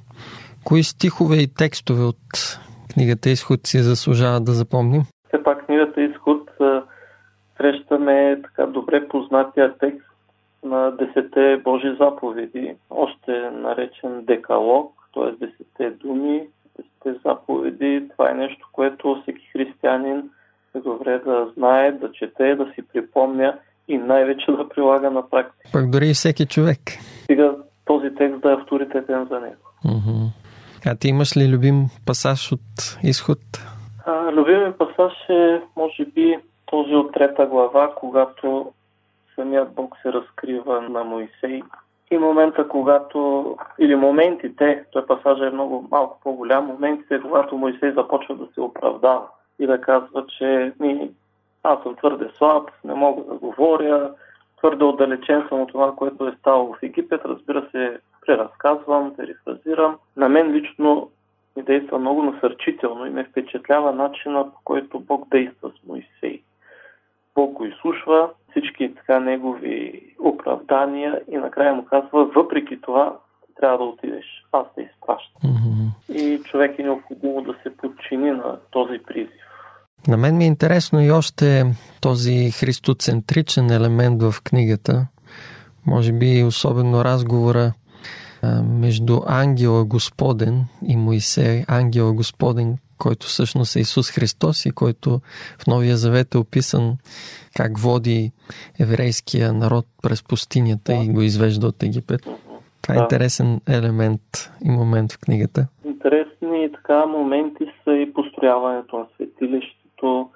Кои 0.64 0.84
стихове 0.84 1.36
и 1.36 1.54
текстове 1.54 2.04
от 2.04 2.60
книгата 2.94 3.30
Изход 3.30 3.60
си 3.68 3.80
заслужава 3.80 4.40
да 4.40 4.52
запомним? 4.52 5.02
Все 5.28 5.44
пак 5.44 5.66
книгата 5.66 6.02
Изход 6.02 6.50
срещаме 7.58 8.42
така 8.44 8.66
добре 8.66 9.08
познатия 9.08 9.78
текст 9.78 10.10
на 10.64 10.92
Десете 10.92 11.62
Божи 11.64 11.96
заповеди, 12.00 12.76
още 12.90 13.32
наречен 13.54 14.26
Декалог, 14.26 14.94
т.е. 15.14 15.46
Десете 15.46 15.90
думи, 15.90 16.48
Десете 16.78 17.20
заповеди. 17.26 18.10
Това 18.12 18.32
е 18.32 18.34
нещо, 18.34 18.70
което 18.72 19.22
всеки 19.22 19.46
християнин 19.54 20.30
добре 20.80 21.20
да 21.26 21.48
знае, 21.58 21.92
да 21.92 22.12
чете, 22.12 22.56
да 22.56 22.66
си 22.76 22.82
припомня 22.94 23.58
и 23.88 23.98
най-вече 23.98 24.52
да 24.52 24.70
прилага 24.70 25.10
на 25.10 25.30
практика. 25.30 25.70
Пък 25.74 25.90
дори 25.90 26.10
и 26.10 26.14
всеки 26.14 26.46
човек. 26.46 26.80
Стига 27.24 27.56
този 27.86 28.16
текст 28.16 28.42
да 28.42 28.52
е 28.52 28.54
авторитетен 28.54 29.28
за 29.30 29.40
него. 29.40 29.62
А 30.86 30.96
ти 30.96 31.08
имаш 31.08 31.38
ли 31.38 31.50
любим 31.50 31.86
пасаж 32.06 32.52
от 32.52 33.00
изход? 33.04 33.40
А, 34.06 34.32
любими 34.32 34.72
пасаж 34.72 35.14
е, 35.30 35.62
може 35.76 36.06
би, 36.06 36.38
този 36.66 36.96
от 36.96 37.14
трета 37.14 37.46
глава, 37.46 37.92
когато 37.96 38.72
самият 39.36 39.74
Бог 39.76 39.96
се 40.02 40.14
разкрива 40.14 40.82
на 40.82 41.04
Моисей. 41.04 41.62
И 42.12 42.18
момента, 42.18 42.68
когато, 42.68 43.46
или 43.80 43.96
моментите, 43.96 44.84
той 44.92 45.06
пасажа 45.06 45.48
е 45.48 45.50
много 45.50 45.88
малко 45.92 46.20
по-голям, 46.24 46.66
моментите, 46.66 47.22
когато 47.22 47.58
Моисей 47.58 47.92
започва 47.92 48.36
да 48.36 48.48
се 48.54 48.62
оправдава 48.62 49.28
и 49.60 49.68
да 49.68 49.82
казва, 49.82 50.26
че 50.38 50.74
ми, 50.80 51.12
аз 51.64 51.84
съм 51.84 51.96
твърде 51.96 52.30
слаб, 52.38 52.70
не 52.84 52.94
мога 52.94 53.24
да 53.24 53.34
говоря, 53.34 54.14
твърде 54.58 54.84
отдалечен 54.84 55.46
съм 55.50 55.62
от 55.62 55.70
това, 55.70 55.96
което 55.96 56.28
е 56.28 56.36
ставало 56.40 56.74
в 56.74 56.84
Египет. 56.84 57.22
Разбира 57.26 57.70
се, 57.72 58.00
преразказвам, 58.26 59.16
перифразирам. 59.18 59.98
На 60.18 60.30
мен 60.30 60.52
лично 60.52 61.10
ми 61.56 61.64
действа 61.64 62.00
много 62.00 62.24
насърчително 62.24 63.06
и 63.06 63.10
ме 63.10 63.24
впечатлява 63.24 63.92
начина, 63.92 64.44
по 64.44 64.60
който 64.64 65.00
Бог 65.00 65.30
действа 65.30 65.72
с 65.72 65.88
Моисей. 65.88 66.42
Бог 67.36 67.54
го 67.54 67.66
изслушва, 67.66 68.30
всички 68.52 68.96
така 68.96 69.20
негови 69.20 70.04
оправдания 70.20 71.22
и 71.32 71.38
накрая 71.38 71.74
му 71.74 71.86
казва, 71.86 72.26
въпреки 72.26 72.82
това, 72.82 73.18
трябва 73.56 73.78
да 73.78 73.84
отидеш. 73.84 74.26
Аз 74.52 74.66
те 74.76 74.82
изпращам. 74.82 75.42
Mm-hmm. 75.44 76.14
И 76.14 76.44
човек 76.44 76.80
е 76.80 76.84
необходимо 76.84 77.42
да 77.42 77.56
се 77.64 77.78
подчини 77.78 78.32
на 78.32 78.58
този 78.72 79.00
призив. 79.00 79.45
На 80.08 80.18
мен 80.18 80.38
ми 80.38 80.44
е 80.44 80.48
интересно 80.48 81.02
и 81.02 81.12
още 81.12 81.66
този 82.02 82.52
христоцентричен 82.52 83.72
елемент 83.72 84.22
в 84.22 84.36
книгата. 84.44 85.08
Може 85.86 86.14
би 86.14 86.44
особено 86.44 87.04
разговора 87.04 87.74
между 88.64 89.22
ангела 89.28 89.86
Господен 89.86 90.66
и 90.88 90.96
Моисей. 90.96 91.64
Ангела 91.68 92.14
Господен, 92.14 92.78
който 92.98 93.26
всъщност 93.28 93.76
е 93.76 93.80
Исус 93.80 94.12
Христос 94.12 94.66
и 94.66 94.72
който 94.72 95.20
в 95.58 95.68
Новия 95.68 95.98
Завет 95.98 96.36
е 96.36 96.38
описан 96.38 96.98
как 97.56 97.78
води 97.78 98.32
еврейския 98.80 99.54
народ 99.54 99.86
през 100.04 100.24
пустинята 100.24 100.94
да. 100.94 101.04
и 101.04 101.08
го 101.08 101.22
извежда 101.22 101.68
от 101.68 101.84
Египет. 101.84 102.22
Това 102.82 102.96
е 102.96 102.98
да. 102.98 103.04
интересен 103.04 103.62
елемент 103.70 104.52
и 104.66 104.70
момент 104.70 105.12
в 105.12 105.20
книгата. 105.20 105.68
Интересни 105.86 106.72
така 106.72 107.06
моменти 107.06 107.66
са 107.84 107.92
и 107.92 108.14
построяването 108.14 108.98
на 108.98 109.06
светилището. 109.96 110.30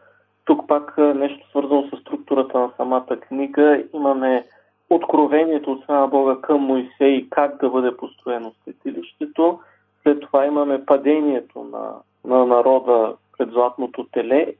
Тук 0.45 0.67
пак 0.67 0.97
нещо 0.97 1.49
свързано 1.49 1.83
с 1.93 2.01
структурата 2.01 2.59
на 2.59 2.71
самата 2.77 3.19
книга. 3.19 3.83
Имаме 3.93 4.45
откровението 4.89 5.71
от 5.71 5.83
страна 5.83 6.07
Бога 6.07 6.35
към 6.41 6.61
Моисей 6.61 7.29
как 7.29 7.59
да 7.59 7.69
бъде 7.69 7.97
построено 7.97 8.53
светилището. 8.61 9.59
След 10.03 10.21
това 10.21 10.45
имаме 10.45 10.85
падението 10.85 11.63
на, 11.63 11.93
на 12.25 12.45
народа 12.45 13.15
пред 13.37 13.49
златното 13.49 14.07
теле 14.11 14.53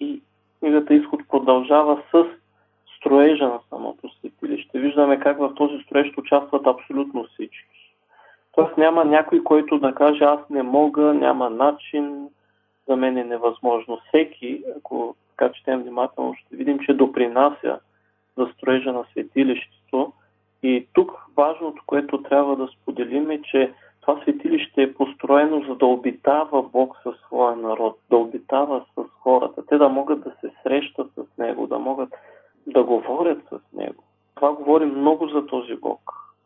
и 0.00 0.22
книгата 0.58 0.94
Изход 0.94 1.20
продължава 1.28 2.02
с 2.10 2.24
строежа 2.96 3.44
на 3.44 3.60
самото 3.68 4.08
светилище. 4.18 4.78
Виждаме 4.78 5.20
как 5.20 5.38
в 5.38 5.54
този 5.54 5.78
строеж 5.78 6.12
участват 6.18 6.66
абсолютно 6.66 7.24
всички. 7.24 7.82
Тоест 8.54 8.76
няма 8.76 9.04
някой, 9.04 9.44
който 9.44 9.78
да 9.78 9.94
каже 9.94 10.24
аз 10.24 10.40
не 10.50 10.62
мога, 10.62 11.02
няма 11.14 11.50
начин, 11.50 12.21
за 12.92 12.96
мен 12.96 13.18
е 13.18 13.24
невъзможно. 13.24 13.98
Всеки, 14.08 14.64
ако 14.76 15.14
така 15.30 15.52
четем 15.52 15.82
внимателно, 15.82 16.34
ще 16.34 16.56
видим, 16.56 16.78
че 16.78 16.94
допринася 16.94 17.80
за 18.36 18.48
строежа 18.56 18.92
на 18.92 19.04
светилището. 19.10 20.12
И 20.62 20.86
тук 20.92 21.12
важното, 21.36 21.82
което 21.86 22.22
трябва 22.22 22.56
да 22.56 22.68
споделим 22.68 23.30
е, 23.30 23.42
че 23.42 23.72
това 24.00 24.20
светилище 24.22 24.82
е 24.82 24.94
построено 24.94 25.64
за 25.68 25.74
да 25.74 25.86
обитава 25.86 26.62
Бог 26.62 26.96
със 27.02 27.16
своя 27.26 27.56
народ, 27.56 27.98
да 28.10 28.16
обитава 28.16 28.84
с 28.94 29.02
хората, 29.20 29.66
те 29.66 29.78
да 29.78 29.88
могат 29.88 30.24
да 30.24 30.30
се 30.40 30.50
срещат 30.62 31.10
с 31.14 31.38
Него, 31.38 31.66
да 31.66 31.78
могат 31.78 32.14
да 32.66 32.84
говорят 32.84 33.38
с 33.50 33.76
Него. 33.76 34.02
Това 34.34 34.52
говори 34.52 34.84
много 34.84 35.28
за 35.28 35.46
този 35.46 35.74
Бог. 35.74 36.00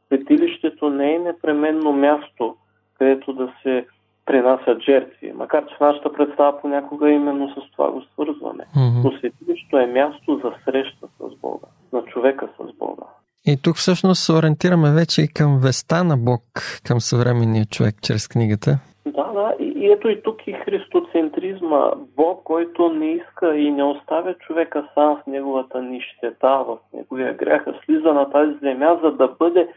Светилището 0.06 0.90
не 0.90 1.14
е 1.14 1.18
непременно 1.18 1.92
място, 1.92 2.56
където 2.98 3.32
да 3.32 3.52
се 3.62 3.86
принасят 4.26 4.82
жертви, 4.82 5.15
макар 5.36 5.66
че 5.66 5.76
в 5.76 5.80
нашата 5.80 6.12
представа 6.12 6.60
понякога 6.60 7.10
именно 7.10 7.48
с 7.48 7.70
това 7.72 7.90
го 7.90 8.02
свързваме. 8.12 8.64
Mm-hmm. 8.76 9.04
Но 9.04 9.12
светилището 9.18 9.78
е 9.78 9.86
място 9.86 10.40
за 10.44 10.52
среща 10.64 11.06
с 11.20 11.40
Бога, 11.40 11.66
на 11.92 12.02
човека 12.02 12.48
с 12.60 12.78
Бога. 12.78 13.02
И 13.46 13.56
тук 13.62 13.76
всъщност 13.76 14.22
се 14.22 14.32
ориентираме 14.32 14.92
вече 14.92 15.22
и 15.22 15.28
към 15.28 15.58
веста 15.58 16.04
на 16.04 16.16
Бог, 16.16 16.42
към 16.86 17.00
съвременния 17.00 17.64
човек 17.64 17.94
чрез 18.02 18.28
книгата. 18.28 18.78
Да, 19.06 19.32
да, 19.32 19.54
и, 19.60 19.72
и 19.76 19.92
ето 19.92 20.08
и 20.08 20.22
тук 20.22 20.46
и 20.46 20.52
христоцентризма. 20.52 21.90
Бог, 22.16 22.42
който 22.44 22.88
не 22.88 23.12
иска 23.12 23.56
и 23.56 23.70
не 23.70 23.84
оставя 23.84 24.34
човека 24.34 24.88
сам 24.94 25.16
в 25.16 25.26
неговата 25.26 25.82
нищета, 25.82 26.64
в 26.68 26.78
неговия 26.94 27.34
грех, 27.34 27.62
слиза 27.84 28.12
на 28.12 28.30
тази 28.30 28.52
земя, 28.62 28.98
за 29.02 29.10
да 29.10 29.28
бъде 29.38 29.68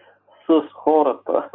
с 0.47 0.61
хората. 0.73 1.49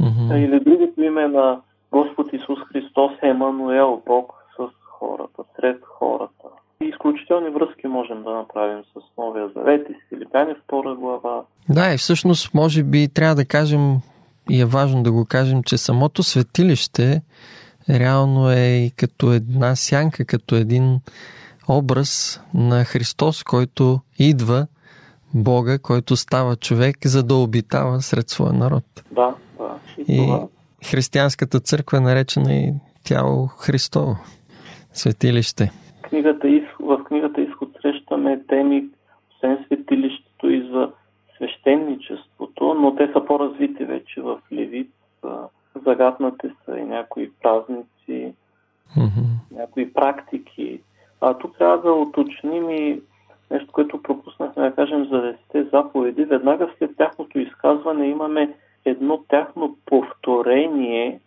Mm-hmm. 0.00 0.36
Или 0.36 0.60
другото 0.60 1.02
име 1.02 1.28
на 1.28 1.60
Господ 1.92 2.32
Исус 2.32 2.58
Христос 2.72 3.12
е 3.22 3.28
Емануел, 3.28 4.02
Бог 4.06 4.32
с 4.56 4.66
хората, 4.84 5.42
сред 5.56 5.82
хората. 5.84 6.44
И 6.82 6.84
изключителни 6.84 7.50
връзки 7.50 7.86
можем 7.86 8.22
да 8.22 8.30
направим 8.30 8.82
с 8.84 9.18
Новия 9.18 9.48
Завет 9.48 9.86
и 9.90 9.92
с 9.92 10.08
Филипяни 10.08 10.54
втора 10.64 10.94
глава. 10.94 11.42
Да, 11.68 11.94
и 11.94 11.96
всъщност 11.96 12.54
може 12.54 12.82
би 12.82 13.08
трябва 13.14 13.34
да 13.34 13.44
кажем 13.44 13.96
и 14.50 14.60
е 14.60 14.64
важно 14.64 15.02
да 15.02 15.12
го 15.12 15.26
кажем, 15.28 15.62
че 15.62 15.78
самото 15.78 16.22
светилище 16.22 17.22
реално 17.90 18.50
е 18.50 18.66
и 18.66 18.90
като 18.96 19.32
една 19.32 19.76
сянка, 19.76 20.24
като 20.24 20.54
един 20.54 21.00
образ 21.68 22.40
на 22.54 22.84
Христос, 22.84 23.42
който 23.42 24.00
идва 24.18 24.66
Бога, 25.34 25.78
който 25.78 26.16
става 26.16 26.56
човек, 26.56 26.96
за 27.04 27.22
да 27.22 27.34
обитава 27.34 28.02
сред 28.02 28.28
своя 28.28 28.52
народ. 28.52 28.84
Да, 29.12 29.34
да. 29.58 29.74
И, 29.98 30.14
и 30.14 30.26
това 30.26 30.48
християнската 30.84 31.60
църква 31.60 31.98
е 31.98 32.00
наречена 32.00 32.54
и 32.54 32.72
тяло 33.04 33.46
Христово, 33.46 34.16
светилище. 34.92 35.70
Книгата, 36.02 36.48
в 36.80 37.04
книгата 37.04 37.40
Изход 37.40 37.68
срещаме 37.82 38.40
теми, 38.48 38.88
освен 39.30 39.64
светилището 39.66 40.50
и 40.50 40.68
за 40.72 40.90
свещеничеството, 41.36 42.74
но 42.74 42.96
те 42.96 43.10
са 43.12 43.24
по-развити 43.24 43.84
вече 43.84 44.20
в 44.20 44.38
Левит. 44.52 44.90
Загаднати 45.86 46.50
са 46.64 46.78
и 46.78 46.82
някои 46.82 47.30
празници, 47.42 48.34
mm-hmm. 48.96 49.28
някои 49.50 49.92
практики. 49.92 50.80
А 51.20 51.34
тук 51.34 51.58
трябва 51.58 51.82
да 51.82 51.92
уточним 51.92 52.70
и 52.70 53.00
нещо, 53.50 53.72
което 53.72 54.02
пропуснахме 54.02 54.62
да 54.62 54.74
кажем 54.74 55.08
за 55.10 55.22
десете 55.22 55.70
заповеди. 55.72 56.24
Веднага 56.24 56.68
след 56.78 56.96
тяхното 56.96 57.38
изказване 57.38 58.08
имаме 58.08 58.54
едно 58.84 59.24
тяхно 59.28 59.76
повторение, 60.68 61.20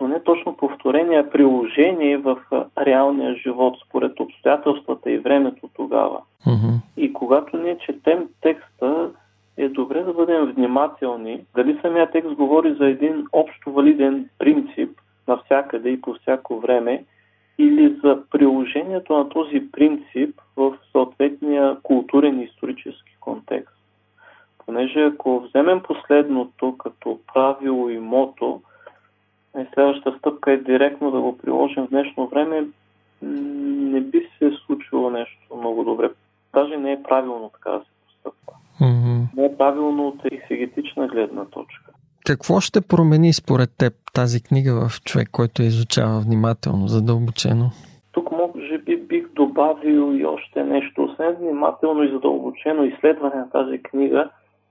но 0.00 0.08
не 0.08 0.20
точно 0.20 0.56
повторение, 0.56 1.18
а 1.18 1.30
приложение 1.30 2.16
в 2.16 2.36
реалния 2.78 3.34
живот, 3.34 3.78
според 3.86 4.20
обстоятелствата 4.20 5.10
и 5.10 5.18
времето 5.18 5.70
тогава. 5.74 6.20
Mm-hmm. 6.46 6.80
И 6.96 7.12
когато 7.12 7.56
ние 7.56 7.78
четем 7.78 8.28
текста, 8.40 9.10
е 9.56 9.68
добре 9.68 10.02
да 10.02 10.12
бъдем 10.12 10.44
внимателни. 10.44 11.40
Дали 11.54 11.78
самия 11.82 12.10
текст 12.10 12.34
говори 12.34 12.74
за 12.74 12.86
един 12.86 13.26
общо 13.32 13.72
валиден 13.72 14.28
принцип 14.38 14.90
навсякъде 15.28 15.88
и 15.88 16.00
по 16.00 16.14
всяко 16.14 16.60
време, 16.60 17.04
или 17.58 17.96
за 18.04 18.22
приложението 18.30 19.12
на 19.12 19.28
този 19.28 19.70
принцип 19.72 20.40
в 20.56 20.78
съответния 20.92 21.76
културен 21.82 22.40
и 22.40 22.44
исторически 22.44 23.16
контекст. 23.20 23.74
Понеже 24.66 25.04
ако 25.04 25.40
вземем 25.40 25.80
последното 25.80 26.76
като 26.78 27.18
правило 27.34 27.90
и 27.90 27.98
мото, 27.98 28.60
е, 29.60 29.66
следващата 29.74 30.18
стъпка 30.18 30.52
е 30.52 30.56
директно 30.56 31.10
да 31.10 31.20
го 31.20 31.38
приложим 31.38 31.86
в 31.86 31.88
днешно 31.88 32.26
време, 32.26 32.66
не 33.22 34.00
би 34.00 34.28
се 34.38 34.50
случило 34.66 35.10
нещо 35.10 35.56
много 35.56 35.84
добре. 35.84 36.10
Даже 36.54 36.76
не 36.76 36.92
е 36.92 37.02
правилно 37.02 37.50
така 37.54 37.70
да 37.70 37.78
се 37.78 37.90
постъпва. 38.06 38.52
Mm-hmm. 38.80 39.36
Не 39.36 39.44
е 39.44 39.56
правилно 39.56 40.08
от 40.08 40.24
ексегетична 40.32 41.08
гледна 41.08 41.44
точка. 41.44 41.92
Какво 42.26 42.60
ще 42.60 42.80
промени 42.80 43.32
според 43.32 43.70
теб 43.78 43.94
тази 44.14 44.42
книга 44.42 44.88
в 44.88 45.02
човек, 45.02 45.28
който 45.32 45.62
я 45.62 45.66
изучава 45.66 46.20
внимателно, 46.20 46.88
задълбочено? 46.88 47.70
Тук 48.12 48.30
може 48.32 48.78
би 48.78 48.96
бих 48.96 49.28
добавил 49.28 50.14
и 50.14 50.24
още 50.24 50.64
нещо. 50.64 51.04
Освен 51.04 51.34
внимателно 51.34 52.02
и 52.02 52.10
задълбочено 52.12 52.84
изследване 52.84 53.36
на 53.36 53.50
тази 53.50 53.82
книга 53.82 54.30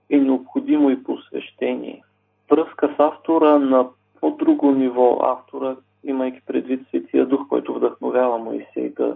е 0.10 0.18
необходимо 0.18 0.90
и 0.90 1.04
посвещение. 1.04 2.04
Връзка 2.52 2.96
с 2.96 3.00
автора 3.00 3.60
на 3.60 3.86
по-друго 4.22 4.72
ниво 4.72 5.20
автора, 5.22 5.76
имайки 6.04 6.42
предвид 6.48 6.88
Светия 6.90 7.26
Дух, 7.26 7.48
който 7.50 7.74
вдъхновява 7.74 8.38
Моисей 8.38 8.90
да, 8.90 9.16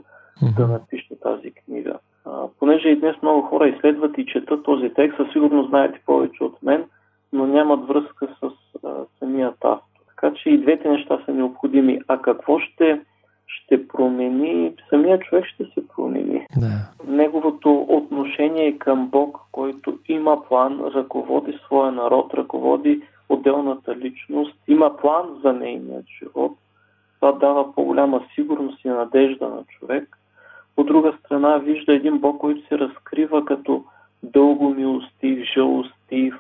да 0.58 0.68
напише 0.68 1.20
тази 1.20 1.52
книга. 1.52 2.00
А, 2.26 2.48
понеже 2.60 2.90
и 2.90 3.00
днес 3.00 3.16
много 3.22 3.42
хора 3.42 3.68
изследват 3.68 4.18
и 4.18 4.26
четат 4.26 4.64
този 4.64 4.90
текст, 4.90 5.18
със 5.18 5.32
сигурно 5.32 5.64
знаете 5.64 6.02
повече 6.06 6.44
от 6.44 6.64
мен, 6.64 6.86
но 7.34 7.48
нямат 7.48 7.88
връзка 7.88 8.28
с 8.40 8.52
а, 8.84 8.94
самият 9.20 9.56
автор. 9.62 9.92
Така 10.08 10.34
че 10.36 10.50
и 10.50 10.62
двете 10.62 10.90
неща 10.90 11.20
са 11.26 11.34
необходими. 11.34 12.00
А 12.08 12.22
какво 12.22 12.60
ще, 12.60 13.02
ще 13.48 13.88
промени? 13.88 14.74
Самият 14.90 15.22
човек 15.22 15.46
ще 15.46 15.64
се 15.64 15.88
промени. 15.96 16.48
Да. 16.58 16.68
Неговото 17.08 17.86
отношение 17.90 18.78
към 18.78 19.08
Бог, 19.08 19.40
който 19.52 20.00
има 20.08 20.44
план, 20.48 20.82
ръководи 20.96 21.60
своя 21.66 21.92
народ, 21.92 22.34
ръководи 22.34 23.02
отделната 23.32 23.96
личност, 23.96 24.56
има 24.68 24.98
план 24.98 25.26
за 25.44 25.54
нейният 25.54 26.06
живот. 26.20 26.52
Това 27.20 27.32
дава 27.32 27.76
по-голяма 27.76 28.22
сигурност 28.36 28.86
и 28.86 28.88
надежда 28.88 29.50
на 29.50 29.64
човек. 29.64 30.18
От 30.78 30.88
друга 30.88 31.14
страна 31.20 31.58
вижда 31.58 31.94
един 31.94 32.20
Бог, 32.20 32.38
който 32.40 32.68
се 32.68 32.78
разкрива 32.78 33.46
като 33.46 33.84
дълго 34.24 34.70
милостив, 34.70 35.46
жалостив, 35.56 36.36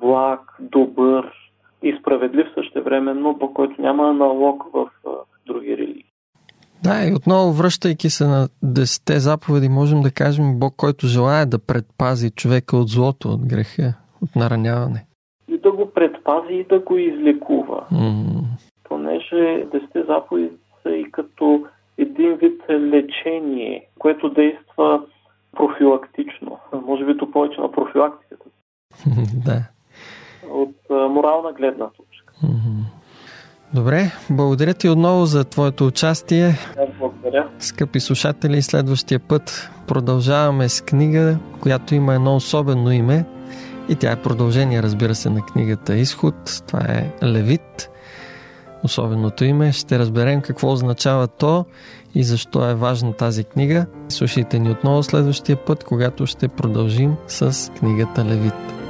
благ, 0.00 0.40
добър 0.60 1.32
и 1.82 1.96
справедлив 2.00 2.46
същевременно, 2.54 3.34
Бог, 3.34 3.52
който 3.52 3.82
няма 3.82 4.14
налог 4.14 4.64
в 4.72 4.88
други 5.46 5.76
религии. 5.76 6.04
Да, 6.82 7.08
и 7.08 7.14
отново 7.14 7.52
връщайки 7.52 8.10
се 8.10 8.26
на 8.26 8.48
десете 8.62 9.20
заповеди, 9.20 9.68
можем 9.68 10.00
да 10.00 10.10
кажем 10.10 10.58
Бог, 10.58 10.74
който 10.76 11.06
желая 11.06 11.46
да 11.46 11.58
предпази 11.58 12.30
човека 12.30 12.76
от 12.76 12.88
злото, 12.88 13.28
от 13.28 13.46
греха, 13.46 13.94
от 14.22 14.36
нараняване. 14.36 15.06
И 16.24 16.32
да 16.32 16.40
го 16.40 16.40
предпази 16.40 16.54
и 16.54 16.64
да 16.64 16.78
го 16.78 16.98
излекува. 16.98 17.84
Mm. 17.92 18.44
Понеже 18.84 19.64
десете 19.72 20.02
заповеди 20.02 20.50
са 20.82 20.90
и 20.90 21.10
като 21.12 21.66
един 21.98 22.34
вид 22.34 22.62
лечение, 22.70 23.86
което 23.98 24.28
действа 24.28 25.00
профилактично. 25.56 26.58
Може 26.86 27.04
би 27.04 27.16
то 27.16 27.30
повече 27.30 27.60
на 27.60 27.72
профилактиката. 27.72 28.44
да. 29.44 29.62
От 30.50 30.76
а, 30.90 30.94
морална 30.94 31.52
гледна 31.52 31.86
точка. 31.86 32.34
Добре, 33.74 34.02
благодаря 34.30 34.74
ти 34.74 34.88
отново 34.88 35.24
за 35.24 35.44
твоето 35.44 35.86
участие. 35.86 36.50
Благодаря. 36.98 37.48
Скъпи 37.58 38.00
слушатели, 38.00 38.62
следващия 38.62 39.20
път 39.20 39.70
продължаваме 39.88 40.68
с 40.68 40.84
книга, 40.84 41.38
която 41.62 41.94
има 41.94 42.14
едно 42.14 42.36
особено 42.36 42.90
име 42.90 43.24
и 43.88 43.94
тя 43.94 44.12
е 44.12 44.22
продължение, 44.22 44.82
разбира 44.82 45.14
се, 45.14 45.30
на 45.30 45.40
книгата 45.40 45.96
Изход. 45.96 46.62
Това 46.66 46.80
е 46.80 47.12
Левит. 47.22 47.90
Особеното 48.82 49.44
име. 49.44 49.72
Ще 49.72 49.98
разберем 49.98 50.40
какво 50.40 50.72
означава 50.72 51.28
то 51.28 51.64
и 52.14 52.24
защо 52.24 52.70
е 52.70 52.74
важна 52.74 53.12
тази 53.12 53.44
книга. 53.44 53.86
Слушайте 54.08 54.58
ни 54.58 54.70
отново 54.70 55.02
следващия 55.02 55.64
път, 55.64 55.84
когато 55.84 56.26
ще 56.26 56.48
продължим 56.48 57.16
с 57.26 57.72
книгата 57.78 58.24
Левит. 58.24 58.83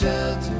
Shelter 0.00 0.57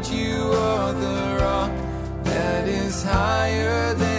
Lord, 0.00 0.14
you 0.14 0.52
are 0.52 0.92
the 0.94 1.38
rock 1.42 2.24
that 2.24 2.66
is 2.66 3.02
higher 3.02 3.92
than 3.92 4.09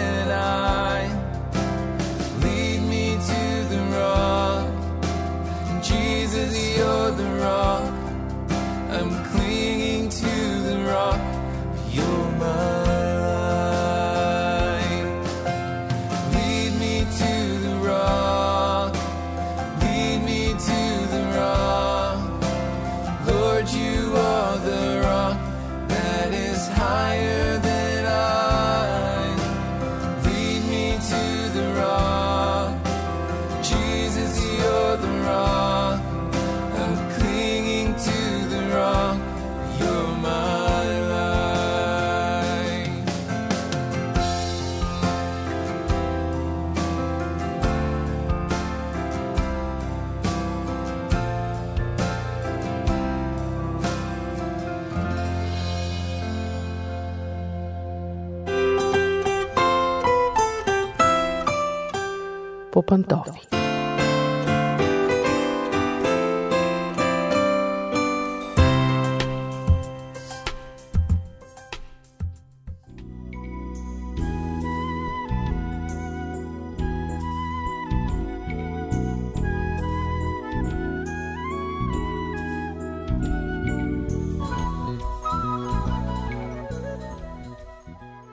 По. 62.82 62.98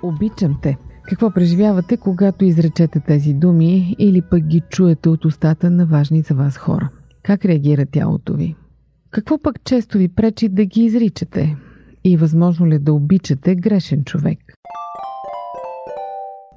Обичам 0.03 0.61
те. 0.63 0.88
Какво 1.09 1.31
преживявате, 1.31 1.97
когато 1.97 2.45
изречете 2.45 3.01
тези 3.01 3.35
думи 3.35 3.97
или 3.99 4.23
пък 4.23 4.47
ги 4.47 4.63
чуете 4.71 5.09
от 5.09 5.25
устата 5.25 5.71
на 5.71 5.87
важни 5.87 6.23
за 6.23 6.35
вас 6.35 6.57
хора? 6.57 6.89
Как 7.23 7.45
реагира 7.45 7.87
тялото 7.87 8.35
ви? 8.35 8.57
Какво 9.11 9.39
пък 9.39 9.65
често 9.65 9.99
ви 9.99 10.09
пречи 10.09 10.49
да 10.49 10.65
ги 10.65 10.85
изричате? 10.85 11.57
И 12.05 12.17
възможно 12.17 12.67
ли 12.67 12.75
е 12.75 12.79
да 12.79 12.93
обичате 12.93 13.55
грешен 13.55 14.05
човек? 14.05 14.39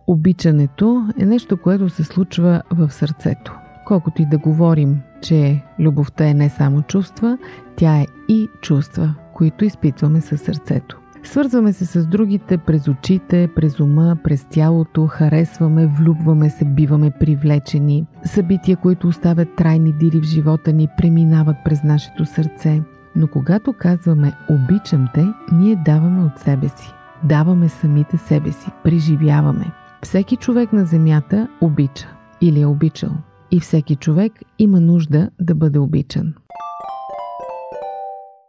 Обичането 0.08 1.08
е 1.20 1.26
нещо, 1.26 1.58
което 1.58 1.90
се 1.90 2.04
случва 2.04 2.62
в 2.72 2.92
сърцето. 2.92 3.56
Колкото 3.86 4.22
и 4.22 4.26
да 4.26 4.38
говорим, 4.38 5.00
че 5.22 5.64
любовта 5.80 6.28
е 6.28 6.34
не 6.34 6.50
само 6.50 6.82
чувства, 6.82 7.38
тя 7.76 7.98
е 7.98 8.06
и 8.30 8.48
чувства, 8.62 9.16
които 9.34 9.66
изпитваме 9.66 10.22
със 10.22 10.42
сърцето. 10.42 11.01
Свързваме 11.24 11.74
се 11.74 11.86
с 11.86 12.08
другите 12.08 12.58
през 12.58 12.88
очите, 12.88 13.50
през 13.56 13.80
ума, 13.80 14.18
през 14.24 14.46
тялото, 14.50 15.08
харесваме, 15.08 15.88
влюбваме 15.88 16.50
се, 16.50 16.66
биваме 16.66 17.12
привлечени. 17.20 18.06
Събития, 18.26 18.78
които 18.78 19.08
оставят 19.08 19.56
трайни 19.56 19.94
дири 19.94 20.20
в 20.20 20.24
живота 20.24 20.74
ни, 20.74 20.88
преминават 20.98 21.56
през 21.66 21.84
нашето 21.84 22.26
сърце. 22.26 22.82
Но 23.16 23.28
когато 23.28 23.74
казваме 23.74 24.34
обичам 24.50 25.08
те, 25.14 25.28
ние 25.52 25.76
даваме 25.76 26.24
от 26.24 26.40
себе 26.40 26.70
си. 26.70 26.94
Даваме 27.24 27.70
самите 27.70 28.18
себе 28.18 28.52
си, 28.52 28.72
преживяваме. 28.84 29.72
Всеки 30.04 30.36
човек 30.36 30.74
на 30.74 30.86
земята 30.86 31.48
обича 31.62 32.08
или 32.42 32.62
е 32.62 32.66
обичал. 32.66 33.12
И 33.52 33.60
всеки 33.60 33.96
човек 33.96 34.34
има 34.60 34.80
нужда 34.80 35.30
да 35.40 35.56
бъде 35.56 35.80
обичан. 35.80 36.34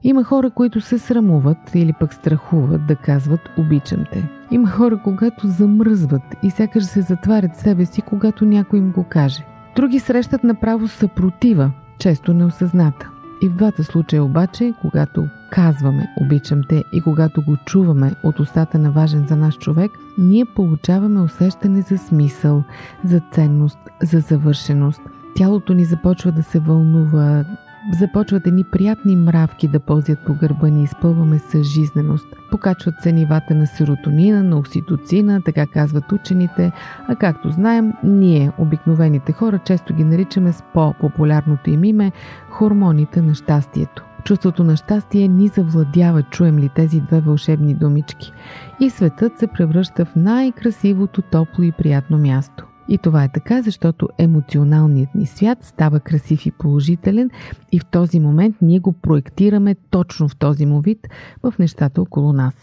Има 0.05 0.25
хора, 0.25 0.51
които 0.51 0.81
се 0.81 0.99
срамуват 0.99 1.75
или 1.75 1.93
пък 2.01 2.15
страхуват 2.15 2.87
да 2.87 2.97
казват 2.97 3.41
обичам 3.59 4.05
те. 4.13 4.29
Има 4.51 4.69
хора, 4.69 5.01
когато 5.05 5.49
замръзват 5.49 6.23
и 6.43 6.51
сякаш 6.51 6.85
се 6.85 7.01
затварят 7.01 7.57
себе 7.57 7.87
си, 7.87 8.03
когато 8.03 8.45
някой 8.45 8.79
им 8.79 8.93
го 8.93 9.05
каже. 9.05 9.45
Други 9.77 9.99
срещат 9.99 10.45
направо 10.45 10.89
съпротива, 10.89 11.71
често 11.99 12.35
неосъзната. 12.35 13.11
И 13.43 13.49
в 13.49 13.57
двата 13.57 13.85
случая 13.85 14.25
обаче, 14.25 14.75
когато 14.81 15.25
казваме 15.51 16.15
обичам 16.21 16.63
те 16.69 16.85
и 16.93 17.01
когато 17.01 17.43
го 17.43 17.57
чуваме 17.67 18.13
от 18.25 18.41
устата 18.41 18.79
на 18.79 18.91
важен 18.91 19.27
за 19.29 19.37
наш 19.37 19.59
човек, 19.59 19.91
ние 20.19 20.45
получаваме 20.45 21.21
усещане 21.21 21.83
за 21.83 21.99
смисъл, 21.99 22.65
за 23.05 23.21
ценност, 23.33 23.79
за 24.03 24.21
завършеност. 24.21 25.01
Тялото 25.37 25.75
ни 25.75 25.85
започва 25.85 26.33
да 26.33 26.43
се 26.43 26.59
вълнува, 26.59 27.45
Започват 27.91 28.47
едни 28.47 28.65
приятни 28.65 29.17
мравки 29.17 29.69
да 29.69 29.81
ползят 29.81 30.19
по 30.27 30.35
гърба 30.35 30.69
ни, 30.69 30.83
изпълваме 30.83 31.39
с 31.39 31.63
жизненост. 31.63 32.27
Покачват 32.51 32.95
се 33.03 33.13
нивата 33.13 33.55
на 33.55 33.67
серотонина, 33.67 34.43
на 34.43 34.59
окситоцина, 34.59 35.43
така 35.45 35.67
казват 35.67 36.13
учените, 36.13 36.73
а 37.09 37.17
както 37.17 37.51
знаем, 37.51 37.93
ние, 38.05 38.53
обикновените 38.59 39.33
хора, 39.33 39.59
често 39.59 39.95
ги 39.95 40.05
наричаме 40.05 40.53
с 40.53 40.63
по-популярното 40.75 41.71
им 41.71 41.85
име 41.85 42.13
хормоните 42.51 43.23
на 43.23 43.35
щастието. 43.35 44.05
Чувството 44.25 44.65
на 44.65 44.77
щастие 44.77 45.29
ни 45.29 45.49
завладява, 45.49 46.23
чуем 46.23 46.59
ли 46.59 46.69
тези 46.69 47.01
две 47.01 47.21
вълшебни 47.21 47.75
думички. 47.75 48.33
И 48.81 48.91
светът 48.91 49.39
се 49.39 49.47
превръща 49.47 50.05
в 50.05 50.17
най-красивото, 50.17 51.23
топло 51.23 51.65
и 51.65 51.73
приятно 51.73 52.19
място. 52.19 52.67
И 52.93 52.99
това 52.99 53.25
е 53.25 53.33
така, 53.33 53.63
защото 53.63 54.09
емоционалният 54.19 55.15
ни 55.15 55.27
свят 55.27 55.59
става 55.63 56.01
красив 56.01 56.47
и 56.47 56.51
положителен 56.51 57.31
и 57.73 57.79
в 57.79 57.87
този 57.87 58.21
момент 58.21 58.57
ние 58.63 58.79
го 58.79 58.93
проектираме 58.93 59.77
точно 59.91 60.29
в 60.29 60.37
този 60.37 60.67
му 60.67 60.81
вид 60.81 61.09
в 61.43 61.55
нещата 61.59 62.03
около 62.03 62.33
нас. 62.33 62.55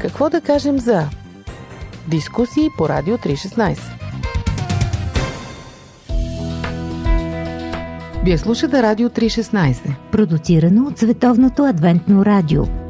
Какво 0.00 0.30
да 0.30 0.40
кажем 0.40 0.78
за 0.78 1.02
дискусии 2.10 2.68
по 2.78 2.88
Радио 2.88 3.16
316? 3.16 3.78
Вие 8.24 8.38
слушате 8.38 8.82
Радио 8.82 9.08
316. 9.08 9.94
Продуцирано 10.12 10.86
от 10.86 10.98
Световното 10.98 11.64
адвентно 11.64 12.24
радио. 12.24 12.83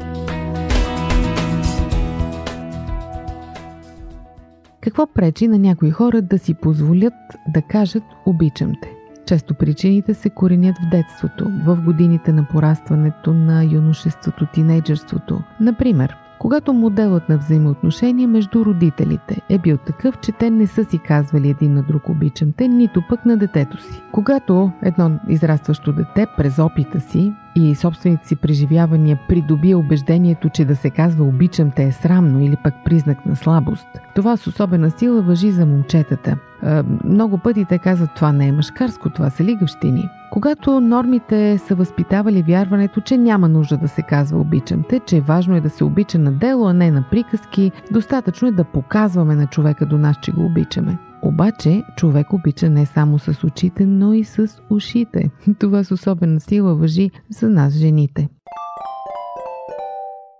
Какво 4.84 5.06
пречи 5.06 5.48
на 5.48 5.58
някои 5.58 5.90
хора 5.90 6.22
да 6.22 6.38
си 6.38 6.54
позволят 6.54 7.14
да 7.48 7.62
кажат 7.62 8.02
обичам 8.26 8.72
те? 8.82 8.92
Често 9.26 9.54
причините 9.54 10.14
се 10.14 10.30
коренят 10.30 10.76
в 10.78 10.90
детството, 10.90 11.50
в 11.66 11.76
годините 11.84 12.32
на 12.32 12.44
порастването, 12.44 13.32
на 13.32 13.64
юношеството, 13.64 14.46
тинейджерството. 14.54 15.40
Например, 15.60 16.16
Когато 16.38 16.72
моделът 16.72 17.28
на 17.28 17.38
взаимоотношение 17.38 18.26
между 18.26 18.64
родителите 18.64 19.40
е 19.48 19.58
бил 19.58 19.76
такъв, 19.76 20.18
че 20.18 20.32
те 20.32 20.50
не 20.50 20.66
са 20.66 20.84
си 20.84 20.98
казвали 20.98 21.48
един 21.48 21.74
на 21.74 21.82
друг 21.82 22.08
обичам 22.08 22.52
те, 22.56 22.68
нито 22.68 23.02
пък 23.08 23.26
на 23.26 23.36
детето 23.36 23.82
си. 23.82 24.02
Когато 24.12 24.70
едно 24.82 25.18
израстващо 25.28 25.92
дете 25.92 26.26
през 26.36 26.58
опита 26.58 27.00
си 27.00 27.32
и 27.56 27.74
собствените 27.74 28.28
си 28.28 28.36
преживявания 28.36 29.18
придобие 29.28 29.74
убеждението, 29.74 30.48
че 30.48 30.64
да 30.64 30.76
се 30.76 30.90
казва 30.90 31.24
обичам 31.24 31.70
те 31.70 31.82
е 31.82 31.92
срамно 31.92 32.40
или 32.40 32.56
пък 32.64 32.74
признак 32.84 33.26
на 33.26 33.36
слабост. 33.36 33.86
Това 34.14 34.36
с 34.36 34.46
особена 34.46 34.90
сила 34.90 35.22
въжи 35.22 35.50
за 35.50 35.66
момчетата. 35.66 36.36
Е, 36.62 36.82
много 37.04 37.38
пъти 37.38 37.64
те 37.64 37.78
казват 37.78 38.10
това 38.16 38.32
не 38.32 38.46
е 38.46 38.52
мъжкарско, 38.52 39.10
това 39.10 39.30
са 39.30 39.44
лигавщини. 39.44 40.08
Когато 40.32 40.80
нормите 40.80 41.58
са 41.58 41.74
възпитавали 41.74 42.42
вярването, 42.42 43.00
че 43.00 43.18
няма 43.18 43.48
нужда 43.48 43.76
да 43.76 43.88
се 43.88 44.02
казва 44.02 44.40
обичам 44.40 44.84
те, 44.88 45.00
че 45.00 45.20
важно 45.20 45.56
е 45.56 45.60
да 45.60 45.70
се 45.70 45.84
обича 45.84 46.18
на 46.18 46.32
дело, 46.32 46.66
а 46.66 46.72
не 46.72 46.90
на 46.90 47.04
приказки, 47.10 47.72
достатъчно 47.90 48.48
е 48.48 48.52
да 48.52 48.64
показваме 48.64 49.34
на 49.34 49.46
човека 49.46 49.86
до 49.86 49.98
нас, 49.98 50.16
че 50.22 50.32
го 50.32 50.44
обичаме. 50.46 50.98
Обаче 51.24 51.82
човек 51.96 52.32
обича 52.32 52.70
не 52.70 52.86
само 52.86 53.18
с 53.18 53.44
очите, 53.44 53.86
но 53.86 54.12
и 54.12 54.24
с 54.24 54.48
ушите. 54.70 55.30
Това 55.58 55.84
с 55.84 55.90
особена 55.90 56.40
сила 56.40 56.74
въжи 56.74 57.10
за 57.28 57.48
нас 57.48 57.72
жените. 57.72 58.28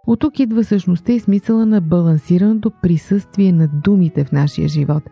От 0.06 0.20
тук 0.20 0.38
идва 0.40 0.64
същността 0.64 1.12
и 1.12 1.20
смисъла 1.20 1.66
на 1.66 1.80
балансираното 1.80 2.70
присъствие 2.70 3.52
на 3.52 3.68
думите 3.68 4.24
в 4.24 4.32
нашия 4.32 4.68
живот, 4.68 5.02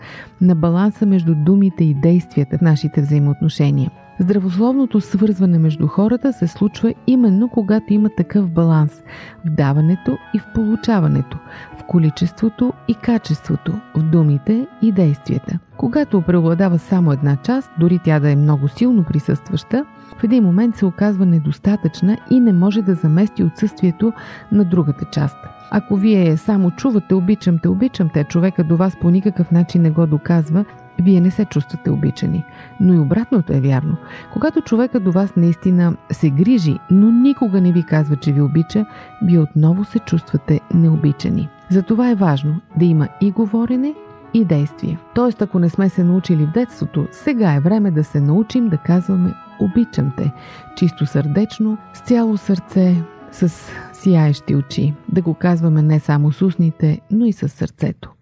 на 0.41 0.55
баланса 0.55 1.07
между 1.07 1.35
думите 1.35 1.85
и 1.85 1.95
действията 1.95 2.59
в 2.59 2.61
нашите 2.61 3.03
взаимоотношения. 3.03 3.91
Здравословното 4.21 5.01
свързване 5.01 5.59
между 5.59 5.87
хората 5.87 6.33
се 6.33 6.47
случва 6.47 6.95
именно 7.07 7.49
когато 7.49 7.93
има 7.93 8.09
такъв 8.17 8.51
баланс 8.51 9.03
в 9.47 9.51
даването 9.51 10.19
и 10.35 10.39
в 10.39 10.47
получаването, 10.55 11.39
в 11.79 11.85
количеството 11.89 12.73
и 12.89 12.95
качеството, 12.95 13.73
в 13.97 14.03
думите 14.03 14.67
и 14.83 14.93
действията. 14.93 15.59
Когато 15.77 16.23
преобладава 16.23 16.79
само 16.79 17.13
една 17.13 17.37
част, 17.37 17.71
дори 17.81 18.01
тя 18.05 18.21
да 18.21 18.31
е 18.31 18.37
много 18.37 18.69
силно 18.69 19.05
присъстваща, 19.05 19.85
в 20.19 20.25
един 20.25 20.45
момент 20.45 20.77
се 20.77 20.87
оказва 20.87 21.27
недостатъчна 21.27 22.19
и 22.31 22.41
не 22.41 22.53
може 22.53 22.83
да 22.83 22.95
замести 22.95 23.45
отсъствието 23.45 24.13
на 24.53 24.65
другата 24.65 25.05
част. 25.05 25.37
Ако 25.71 25.97
вие 25.97 26.37
само 26.37 26.71
чувате 26.71 27.15
обичам 27.15 27.59
те, 27.59 27.69
обичам 27.69 28.09
те, 28.15 28.25
човека 28.25 28.65
до 28.65 28.77
вас 28.77 28.97
по 29.01 29.11
никакъв 29.11 29.51
начин 29.51 29.83
не 29.83 29.91
го 29.91 30.07
доказва, 30.07 30.65
вие 31.01 31.21
не 31.21 31.31
се 31.31 31.45
чувствате 31.45 31.91
обичани. 31.91 32.45
Но 32.81 32.95
и 32.95 32.99
обратното 32.99 33.53
е 33.53 33.61
вярно. 33.61 33.97
Когато 34.33 34.61
човека 34.61 35.01
до 35.01 35.13
вас 35.13 35.37
наистина 35.37 35.97
се 36.11 36.31
грижи, 36.31 36.79
но 36.91 37.11
никога 37.11 37.61
не 37.61 37.73
ви 37.73 37.83
казва, 37.83 38.17
че 38.17 38.33
ви 38.33 38.41
обича, 38.41 38.87
вие 39.23 39.39
отново 39.39 39.85
се 39.85 39.99
чувствате 39.99 40.61
необичани. 40.75 41.49
Затова 41.71 42.11
е 42.11 42.15
важно 42.15 42.61
да 42.77 42.85
има 42.85 43.09
и 43.21 43.31
говорене, 43.31 43.95
и 44.35 44.45
действие. 44.45 44.99
Тоест, 45.15 45.43
ако 45.43 45.59
не 45.59 45.69
сме 45.69 45.89
се 45.89 46.05
научили 46.05 46.47
в 46.47 46.53
детството, 46.53 47.07
сега 47.11 47.55
е 47.55 47.61
време 47.61 47.91
да 47.91 48.05
се 48.05 48.21
научим 48.21 48.69
да 48.69 48.77
казваме 48.77 49.35
обичам 49.65 50.13
те, 50.17 50.33
чисто 50.77 51.07
сърдечно, 51.07 51.79
с 51.95 52.01
цяло 52.01 52.37
сърце, 52.37 53.05
с 53.33 53.53
сияещи 53.93 54.57
очи. 54.57 54.95
Да 55.09 55.23
го 55.23 55.35
казваме 55.35 55.83
не 55.83 56.01
само 56.01 56.33
с 56.33 56.43
устните, 56.43 57.01
но 57.11 57.25
и 57.25 57.33
с 57.33 57.49
сърцето. 57.49 58.13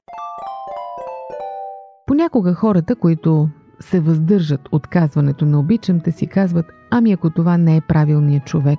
Понякога 2.06 2.54
хората, 2.54 2.96
които 2.96 3.48
се 3.80 4.00
въздържат 4.00 4.68
от 4.72 4.86
казването 4.86 5.46
на 5.46 5.58
обичам 5.58 6.00
те 6.00 6.12
си 6.12 6.26
казват, 6.26 6.66
ами 6.90 7.12
ако 7.12 7.30
това 7.30 7.56
не 7.56 7.76
е 7.76 7.80
правилният 7.80 8.44
човек, 8.44 8.78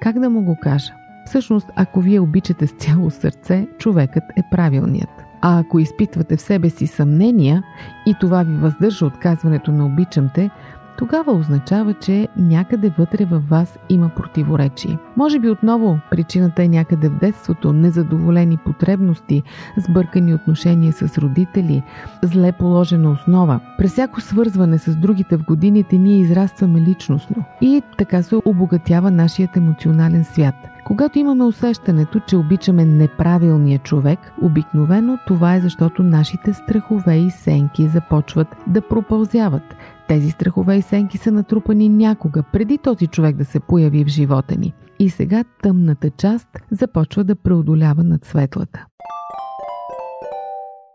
как 0.00 0.18
да 0.18 0.30
му 0.30 0.44
го 0.44 0.56
кажа? 0.62 0.92
Всъщност, 1.26 1.66
ако 1.76 2.00
вие 2.00 2.20
обичате 2.20 2.66
с 2.66 2.72
цяло 2.72 3.10
сърце, 3.10 3.68
човекът 3.78 4.24
е 4.36 4.42
правилният. 4.50 5.10
А 5.42 5.58
ако 5.58 5.78
изпитвате 5.78 6.36
в 6.36 6.40
себе 6.40 6.70
си 6.70 6.86
съмнения 6.86 7.62
и 8.06 8.14
това 8.20 8.42
ви 8.42 8.56
въздържа 8.56 9.06
от 9.06 9.18
казването 9.18 9.72
на 9.72 9.86
обичам 9.86 10.30
те, 10.34 10.50
тогава 10.98 11.32
означава, 11.32 11.94
че 11.94 12.28
някъде 12.36 12.92
вътре 12.98 13.24
във 13.24 13.48
вас 13.48 13.78
има 13.88 14.08
противоречие. 14.16 14.98
Може 15.16 15.38
би 15.38 15.50
отново 15.50 15.98
причината 16.10 16.62
е 16.62 16.68
някъде 16.68 17.08
в 17.08 17.18
детството, 17.18 17.72
незадоволени 17.72 18.56
потребности, 18.56 19.42
сбъркани 19.76 20.34
отношения 20.34 20.92
с 20.92 21.18
родители, 21.18 21.82
зле 22.22 22.52
положена 22.52 23.10
основа. 23.10 23.60
През 23.78 23.92
всяко 23.92 24.20
свързване 24.20 24.78
с 24.78 24.96
другите 24.96 25.36
в 25.36 25.44
годините 25.44 25.98
ние 25.98 26.18
израстваме 26.18 26.80
личностно 26.80 27.44
и 27.60 27.82
така 27.98 28.22
се 28.22 28.36
обогатява 28.44 29.10
нашият 29.10 29.56
емоционален 29.56 30.24
свят. 30.24 30.54
Когато 30.86 31.18
имаме 31.18 31.44
усещането, 31.44 32.20
че 32.20 32.36
обичаме 32.36 32.84
неправилния 32.84 33.78
човек, 33.78 34.18
обикновено 34.42 35.18
това 35.26 35.54
е 35.54 35.60
защото 35.60 36.02
нашите 36.02 36.52
страхове 36.52 37.16
и 37.16 37.30
сенки 37.30 37.88
започват 37.88 38.56
да 38.66 38.80
пропълзяват. 38.80 39.76
Тези 40.08 40.30
страхове 40.30 40.76
и 40.76 40.82
сенки 40.82 41.18
са 41.18 41.32
натрупани 41.32 41.88
някога, 41.88 42.42
преди 42.42 42.78
този 42.78 43.06
човек 43.06 43.36
да 43.36 43.44
се 43.44 43.60
появи 43.60 44.04
в 44.04 44.08
живота 44.08 44.56
ни. 44.58 44.74
И 44.98 45.10
сега 45.10 45.44
тъмната 45.62 46.10
част 46.10 46.48
започва 46.70 47.24
да 47.24 47.36
преодолява 47.36 48.04
над 48.04 48.24
светлата. 48.24 48.86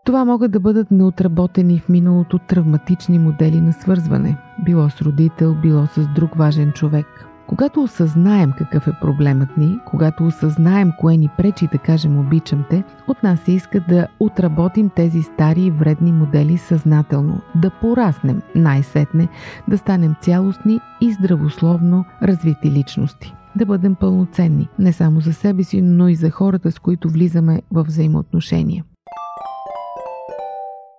Това 0.04 0.24
могат 0.24 0.52
да 0.52 0.60
бъдат 0.60 0.90
неотработени 0.90 1.78
в 1.78 1.88
миналото 1.88 2.38
травматични 2.38 3.18
модели 3.18 3.60
на 3.60 3.72
свързване, 3.72 4.38
било 4.64 4.90
с 4.90 5.02
родител, 5.02 5.54
било 5.62 5.86
с 5.86 6.08
друг 6.14 6.34
важен 6.34 6.72
човек– 6.72 7.06
когато 7.52 7.82
осъзнаем 7.82 8.52
какъв 8.58 8.88
е 8.88 8.98
проблемът 9.00 9.56
ни, 9.56 9.78
когато 9.86 10.26
осъзнаем 10.26 10.92
кое 10.98 11.16
ни 11.16 11.28
пречи 11.36 11.68
да 11.72 11.78
кажем 11.78 12.18
обичам 12.18 12.64
те, 12.70 12.84
от 13.08 13.22
нас 13.22 13.40
се 13.40 13.52
иска 13.52 13.80
да 13.80 14.06
отработим 14.20 14.88
тези 14.88 15.22
стари 15.22 15.62
и 15.62 15.70
вредни 15.70 16.12
модели 16.12 16.58
съзнателно, 16.58 17.40
да 17.54 17.70
пораснем 17.70 18.42
най-сетне, 18.54 19.28
да 19.68 19.78
станем 19.78 20.14
цялостни 20.20 20.80
и 21.00 21.12
здравословно 21.12 22.04
развити 22.22 22.70
личности. 22.70 23.34
Да 23.56 23.66
бъдем 23.66 23.94
пълноценни, 23.94 24.68
не 24.78 24.92
само 24.92 25.20
за 25.20 25.32
себе 25.32 25.64
си, 25.64 25.82
но 25.82 26.08
и 26.08 26.14
за 26.14 26.30
хората, 26.30 26.72
с 26.72 26.78
които 26.78 27.08
влизаме 27.08 27.62
в 27.70 27.84
взаимоотношения. 27.84 28.84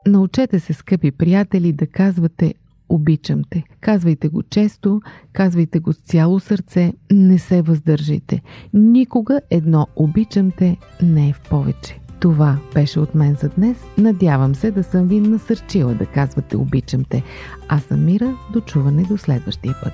Научете 0.07 0.59
се, 0.59 0.73
скъпи 0.73 1.11
приятели, 1.11 1.73
да 1.73 1.87
казвате 1.87 2.53
обичам 2.89 3.41
те. 3.49 3.63
Казвайте 3.81 4.29
го 4.29 4.43
често, 4.43 5.01
казвайте 5.33 5.79
го 5.79 5.93
с 5.93 5.97
цяло 5.97 6.39
сърце, 6.39 6.93
не 7.11 7.39
се 7.39 7.61
въздържайте. 7.61 8.41
Никога 8.73 9.41
едно 9.49 9.87
обичам 9.95 10.51
те 10.51 10.77
не 11.01 11.29
е 11.29 11.33
в 11.33 11.41
повече. 11.49 11.99
Това 12.19 12.57
беше 12.73 12.99
от 12.99 13.15
мен 13.15 13.35
за 13.35 13.49
днес. 13.49 13.77
Надявам 13.97 14.55
се 14.55 14.71
да 14.71 14.83
съм 14.83 15.07
ви 15.07 15.19
насърчила 15.19 15.93
да 15.93 16.05
казвате 16.05 16.57
обичам 16.57 17.03
те. 17.03 17.23
Аз 17.67 17.83
съм 17.83 18.05
Мира, 18.05 18.37
дочуване 18.53 19.03
до 19.03 19.17
следващия 19.17 19.75
път. 19.83 19.93